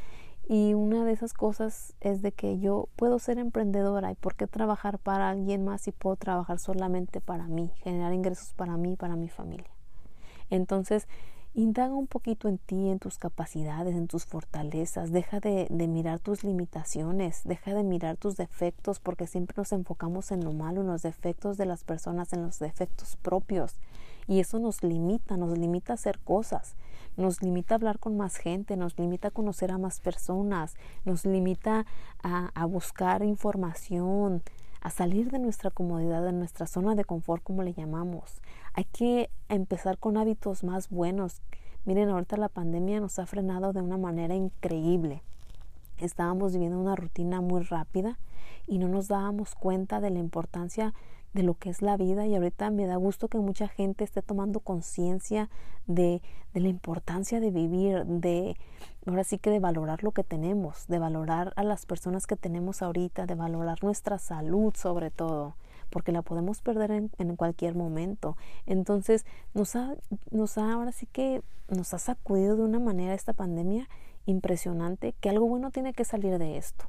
Y 0.46 0.74
una 0.74 1.04
de 1.04 1.12
esas 1.12 1.32
cosas 1.32 1.94
es 2.00 2.20
de 2.20 2.32
que 2.32 2.58
yo 2.58 2.88
puedo 2.96 3.18
ser 3.18 3.38
emprendedora 3.38 4.12
y 4.12 4.16
por 4.16 4.34
qué 4.34 4.46
trabajar 4.46 4.98
para 4.98 5.30
alguien 5.30 5.64
más 5.64 5.82
si 5.82 5.92
puedo 5.92 6.16
trabajar 6.16 6.58
solamente 6.58 7.20
para 7.20 7.46
mí, 7.46 7.72
generar 7.82 8.12
ingresos 8.12 8.52
para 8.54 8.76
mí 8.76 8.92
y 8.92 8.96
para 8.96 9.16
mi 9.16 9.28
familia. 9.28 9.70
Entonces, 10.52 11.08
indaga 11.54 11.94
un 11.94 12.06
poquito 12.06 12.46
en 12.46 12.58
ti, 12.58 12.90
en 12.90 12.98
tus 12.98 13.16
capacidades, 13.16 13.94
en 13.94 14.06
tus 14.06 14.26
fortalezas. 14.26 15.10
Deja 15.10 15.40
de, 15.40 15.66
mirar 15.70 16.18
tus 16.18 16.44
limitaciones, 16.44 17.40
deja 17.44 17.72
de 17.72 17.82
mirar 17.82 18.18
tus 18.18 18.36
defectos, 18.36 19.00
porque 19.00 19.26
siempre 19.26 19.54
nos 19.56 19.72
enfocamos 19.72 20.30
en 20.30 20.44
lo 20.44 20.52
malo, 20.52 20.82
en 20.82 20.88
los 20.88 21.00
defectos 21.02 21.56
de 21.56 21.64
las 21.64 21.84
personas, 21.84 22.34
en 22.34 22.42
los 22.42 22.58
defectos 22.58 23.16
propios. 23.16 23.76
Y 24.28 24.40
eso 24.40 24.58
nos 24.58 24.82
limita, 24.82 25.38
nos 25.38 25.56
limita 25.56 25.94
a 25.94 25.96
hacer 25.96 26.18
cosas, 26.18 26.76
nos 27.16 27.40
limita 27.40 27.74
a 27.74 27.76
hablar 27.76 27.98
con 27.98 28.18
más 28.18 28.36
gente, 28.36 28.76
nos 28.76 28.98
limita 28.98 29.28
a 29.28 29.30
conocer 29.32 29.72
a 29.72 29.78
más 29.78 30.00
personas, 30.00 30.74
nos 31.06 31.24
limita 31.24 31.86
a, 32.22 32.50
a 32.54 32.64
buscar 32.66 33.24
información, 33.24 34.42
a 34.82 34.90
salir 34.90 35.30
de 35.30 35.38
nuestra 35.38 35.70
comodidad, 35.70 36.22
de 36.22 36.32
nuestra 36.32 36.66
zona 36.66 36.94
de 36.94 37.04
confort, 37.04 37.42
como 37.42 37.62
le 37.62 37.72
llamamos. 37.72 38.42
Hay 38.74 38.84
que 38.84 39.28
empezar 39.50 39.98
con 39.98 40.16
hábitos 40.16 40.64
más 40.64 40.88
buenos. 40.88 41.42
Miren, 41.84 42.08
ahorita 42.08 42.38
la 42.38 42.48
pandemia 42.48 43.00
nos 43.00 43.18
ha 43.18 43.26
frenado 43.26 43.74
de 43.74 43.82
una 43.82 43.98
manera 43.98 44.34
increíble. 44.34 45.22
Estábamos 45.98 46.54
viviendo 46.54 46.78
una 46.78 46.96
rutina 46.96 47.42
muy 47.42 47.62
rápida 47.64 48.18
y 48.66 48.78
no 48.78 48.88
nos 48.88 49.08
dábamos 49.08 49.54
cuenta 49.54 50.00
de 50.00 50.08
la 50.08 50.20
importancia 50.20 50.94
de 51.34 51.42
lo 51.42 51.54
que 51.54 51.68
es 51.68 51.82
la 51.82 51.98
vida 51.98 52.26
y 52.26 52.34
ahorita 52.34 52.70
me 52.70 52.86
da 52.86 52.96
gusto 52.96 53.28
que 53.28 53.38
mucha 53.38 53.68
gente 53.68 54.04
esté 54.04 54.22
tomando 54.22 54.60
conciencia 54.60 55.50
de, 55.86 56.22
de, 56.54 56.60
la 56.60 56.68
importancia 56.68 57.40
de 57.40 57.50
vivir, 57.50 58.04
de 58.06 58.56
ahora 59.06 59.24
sí 59.24 59.38
que 59.38 59.50
de 59.50 59.60
valorar 59.60 60.02
lo 60.02 60.12
que 60.12 60.24
tenemos, 60.24 60.86
de 60.88 60.98
valorar 60.98 61.52
a 61.56 61.62
las 61.62 61.84
personas 61.84 62.26
que 62.26 62.36
tenemos 62.36 62.80
ahorita, 62.80 63.26
de 63.26 63.34
valorar 63.34 63.82
nuestra 63.82 64.18
salud 64.18 64.74
sobre 64.76 65.10
todo, 65.10 65.56
porque 65.92 66.10
la 66.10 66.22
podemos 66.22 66.60
perder 66.62 66.90
en, 66.90 67.36
cualquier 67.36 67.76
momento. 67.76 68.36
Entonces 68.66 69.24
nos 69.54 69.76
ha, 69.76 69.94
nos 70.30 70.58
ha 70.58 70.72
ahora 70.72 70.90
sí 70.90 71.06
que 71.06 71.42
nos 71.68 71.94
ha 71.94 71.98
sacudido 71.98 72.56
de 72.56 72.62
una 72.62 72.80
manera 72.80 73.14
esta 73.14 73.34
pandemia 73.34 73.88
impresionante 74.26 75.14
que 75.20 75.28
algo 75.28 75.46
bueno 75.46 75.70
tiene 75.70 75.92
que 75.92 76.04
salir 76.04 76.38
de 76.38 76.56
esto. 76.56 76.86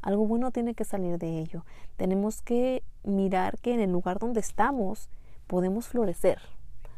Algo 0.00 0.26
bueno 0.26 0.50
tiene 0.50 0.74
que 0.74 0.84
salir 0.84 1.18
de 1.18 1.38
ello. 1.38 1.64
Tenemos 1.96 2.42
que 2.42 2.82
mirar 3.04 3.58
que 3.58 3.74
en 3.74 3.80
el 3.80 3.92
lugar 3.92 4.18
donde 4.18 4.40
estamos 4.40 5.10
podemos 5.46 5.88
florecer. 5.88 6.40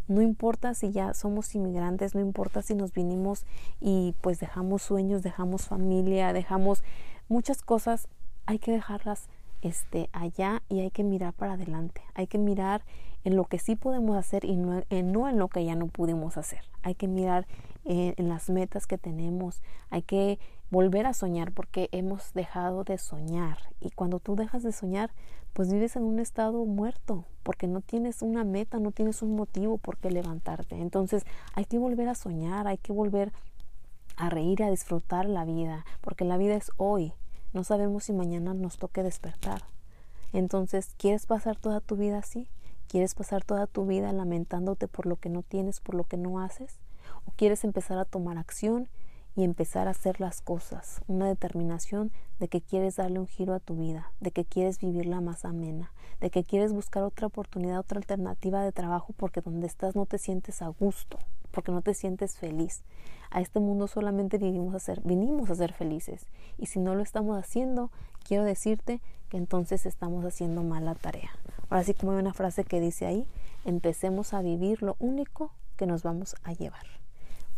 No 0.06 0.22
importa 0.22 0.74
si 0.74 0.90
ya 0.90 1.14
somos 1.14 1.54
inmigrantes, 1.54 2.14
no 2.14 2.20
importa 2.20 2.62
si 2.62 2.74
nos 2.74 2.92
vinimos 2.92 3.46
y 3.80 4.14
pues 4.20 4.40
dejamos 4.40 4.82
sueños, 4.82 5.22
dejamos 5.22 5.66
familia, 5.66 6.32
dejamos 6.32 6.82
muchas 7.28 7.62
cosas, 7.62 8.08
hay 8.44 8.58
que 8.58 8.72
dejarlas 8.72 9.28
este, 9.62 10.08
allá 10.12 10.62
y 10.68 10.80
hay 10.80 10.90
que 10.90 11.04
mirar 11.04 11.32
para 11.32 11.54
adelante. 11.54 12.02
Hay 12.14 12.26
que 12.26 12.38
mirar 12.38 12.84
en 13.24 13.36
lo 13.36 13.44
que 13.44 13.58
sí 13.58 13.76
podemos 13.76 14.16
hacer 14.16 14.44
y 14.44 14.56
no, 14.56 14.82
en, 14.88 15.12
no 15.12 15.28
en 15.28 15.38
lo 15.38 15.48
que 15.48 15.64
ya 15.64 15.74
no 15.74 15.86
pudimos 15.88 16.36
hacer. 16.36 16.60
Hay 16.82 16.94
que 16.94 17.08
mirar 17.08 17.46
en, 17.84 18.14
en 18.16 18.28
las 18.28 18.48
metas 18.48 18.86
que 18.86 18.98
tenemos. 18.98 19.62
Hay 19.90 20.02
que 20.02 20.38
volver 20.70 21.06
a 21.06 21.14
soñar 21.14 21.52
porque 21.52 21.88
hemos 21.92 22.32
dejado 22.32 22.84
de 22.84 22.98
soñar. 22.98 23.58
Y 23.80 23.90
cuando 23.90 24.20
tú 24.20 24.36
dejas 24.36 24.62
de 24.62 24.72
soñar, 24.72 25.10
pues 25.52 25.72
vives 25.72 25.96
en 25.96 26.04
un 26.04 26.20
estado 26.20 26.64
muerto 26.64 27.24
porque 27.42 27.66
no 27.66 27.80
tienes 27.80 28.22
una 28.22 28.44
meta, 28.44 28.78
no 28.78 28.92
tienes 28.92 29.22
un 29.22 29.34
motivo 29.34 29.78
por 29.78 29.98
qué 29.98 30.10
levantarte. 30.10 30.76
Entonces 30.76 31.24
hay 31.54 31.64
que 31.64 31.78
volver 31.78 32.08
a 32.08 32.14
soñar, 32.14 32.66
hay 32.66 32.78
que 32.78 32.92
volver 32.92 33.32
a 34.16 34.30
reír, 34.30 34.62
a 34.62 34.70
disfrutar 34.70 35.26
la 35.26 35.44
vida, 35.44 35.84
porque 36.00 36.24
la 36.24 36.36
vida 36.36 36.54
es 36.54 36.70
hoy. 36.76 37.12
No 37.52 37.64
sabemos 37.64 38.04
si 38.04 38.12
mañana 38.12 38.54
nos 38.54 38.78
toque 38.78 39.02
despertar. 39.02 39.62
Entonces, 40.32 40.94
¿quieres 40.96 41.26
pasar 41.26 41.56
toda 41.56 41.80
tu 41.80 41.96
vida 41.96 42.18
así? 42.18 42.48
¿Quieres 42.86 43.14
pasar 43.16 43.44
toda 43.44 43.66
tu 43.66 43.86
vida 43.86 44.12
lamentándote 44.12 44.86
por 44.86 45.06
lo 45.06 45.16
que 45.16 45.30
no 45.30 45.42
tienes, 45.42 45.80
por 45.80 45.96
lo 45.96 46.04
que 46.04 46.16
no 46.16 46.40
haces? 46.40 46.78
¿O 47.26 47.32
quieres 47.32 47.64
empezar 47.64 47.98
a 47.98 48.04
tomar 48.04 48.38
acción 48.38 48.88
y 49.34 49.42
empezar 49.42 49.88
a 49.88 49.92
hacer 49.92 50.20
las 50.20 50.40
cosas? 50.40 51.00
Una 51.08 51.26
determinación 51.26 52.12
de 52.38 52.46
que 52.46 52.60
quieres 52.60 52.96
darle 52.96 53.18
un 53.18 53.26
giro 53.26 53.54
a 53.54 53.60
tu 53.60 53.74
vida, 53.74 54.12
de 54.20 54.30
que 54.30 54.44
quieres 54.44 54.78
vivirla 54.78 55.20
más 55.20 55.44
amena, 55.44 55.92
de 56.20 56.30
que 56.30 56.44
quieres 56.44 56.72
buscar 56.72 57.02
otra 57.02 57.26
oportunidad, 57.26 57.80
otra 57.80 57.98
alternativa 57.98 58.62
de 58.62 58.70
trabajo 58.70 59.12
porque 59.16 59.40
donde 59.40 59.66
estás 59.66 59.96
no 59.96 60.06
te 60.06 60.18
sientes 60.18 60.62
a 60.62 60.68
gusto. 60.68 61.18
Porque 61.50 61.72
no 61.72 61.82
te 61.82 61.94
sientes 61.94 62.36
feliz. 62.36 62.82
A 63.30 63.40
este 63.40 63.60
mundo 63.60 63.86
solamente 63.86 64.38
vivimos 64.38 64.74
a 64.74 64.80
ser, 64.80 65.00
vinimos 65.02 65.50
a 65.50 65.54
ser 65.54 65.72
felices. 65.72 66.26
Y 66.58 66.66
si 66.66 66.80
no 66.80 66.94
lo 66.94 67.02
estamos 67.02 67.38
haciendo, 67.38 67.90
quiero 68.24 68.44
decirte 68.44 69.00
que 69.28 69.36
entonces 69.36 69.86
estamos 69.86 70.24
haciendo 70.24 70.62
mala 70.62 70.94
tarea. 70.94 71.30
Ahora 71.68 71.84
sí, 71.84 71.94
como 71.94 72.12
hay 72.12 72.18
una 72.18 72.34
frase 72.34 72.64
que 72.64 72.80
dice 72.80 73.06
ahí, 73.06 73.26
empecemos 73.64 74.34
a 74.34 74.42
vivir 74.42 74.82
lo 74.82 74.96
único 74.98 75.52
que 75.76 75.86
nos 75.86 76.02
vamos 76.02 76.34
a 76.42 76.52
llevar. 76.52 76.99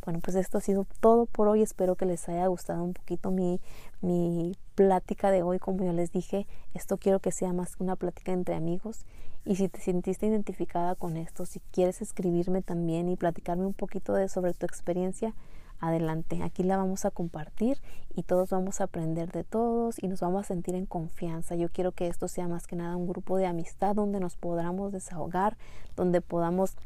Bueno, 0.05 0.21
pues 0.21 0.37
esto 0.37 0.59
ha 0.59 0.61
sido 0.61 0.87
todo 1.01 1.27
por 1.27 1.49
hoy. 1.49 1.63
Espero 1.63 1.95
que 1.95 2.07
les 2.07 2.29
haya 2.29 2.47
gustado 2.47 2.83
un 2.83 2.93
poquito 2.93 3.31
mi, 3.31 3.61
mi 4.01 4.57
plática 4.75 5.31
de 5.31 5.43
hoy. 5.43 5.59
Como 5.59 5.85
yo 5.85 5.93
les 5.93 6.11
dije, 6.11 6.47
esto 6.75 6.99
quiero 6.99 7.21
que 7.21 7.31
sea 7.31 7.53
más 7.53 7.77
que 7.77 7.85
una 7.85 7.97
plática 7.97 8.33
entre 8.33 8.55
amigos. 8.55 9.05
Y 9.45 9.57
si 9.57 9.69
te 9.69 9.81
sentiste 9.81 10.27
identificada 10.27 10.95
con 10.95 11.17
esto, 11.17 11.47
si 11.47 11.61
quieres 11.73 12.03
escribirme 12.03 12.63
también 12.63 13.09
y 13.09 13.17
platicarme 13.17 13.67
un 13.67 13.75
poquito 13.75 14.15
de 14.15 14.29
sobre 14.29 14.55
tu 14.55 14.67
experiencia, 14.67 15.35
adelante. 15.83 16.43
Aquí 16.43 16.63
la 16.63 16.77
vamos 16.77 17.05
a 17.05 17.11
compartir 17.11 17.79
y 18.15 18.23
todos 18.23 18.51
vamos 18.51 18.81
a 18.81 18.85
aprender 18.85 19.33
de 19.33 19.43
todos 19.45 20.03
y 20.03 20.07
nos 20.07 20.21
vamos 20.21 20.45
a 20.45 20.49
sentir 20.49 20.77
en 20.77 20.87
confianza. 20.87 21.57
Yo 21.57 21.69
quiero 21.69 21.93
que 21.93 22.07
esto 22.07 22.29
sea 22.29 22.49
más 22.49 22.67
que 22.67 22.77
nada 22.77 22.97
un 22.97 23.09
grupo 23.09 23.37
de 23.37 23.47
amistad 23.47 23.97
donde 23.97 24.21
nos 24.21 24.37
podamos 24.37 24.93
desahogar, 24.93 25.59
donde 25.97 26.21
podamos 26.21 26.77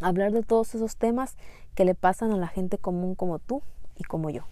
hablar 0.00 0.32
de 0.32 0.42
todos 0.42 0.74
esos 0.74 0.96
temas 0.96 1.36
que 1.74 1.84
le 1.84 1.94
pasan 1.94 2.32
a 2.32 2.36
la 2.36 2.48
gente 2.48 2.78
común 2.78 3.14
como 3.14 3.38
tú 3.38 3.62
y 3.96 4.04
como 4.04 4.30
yo. 4.30 4.44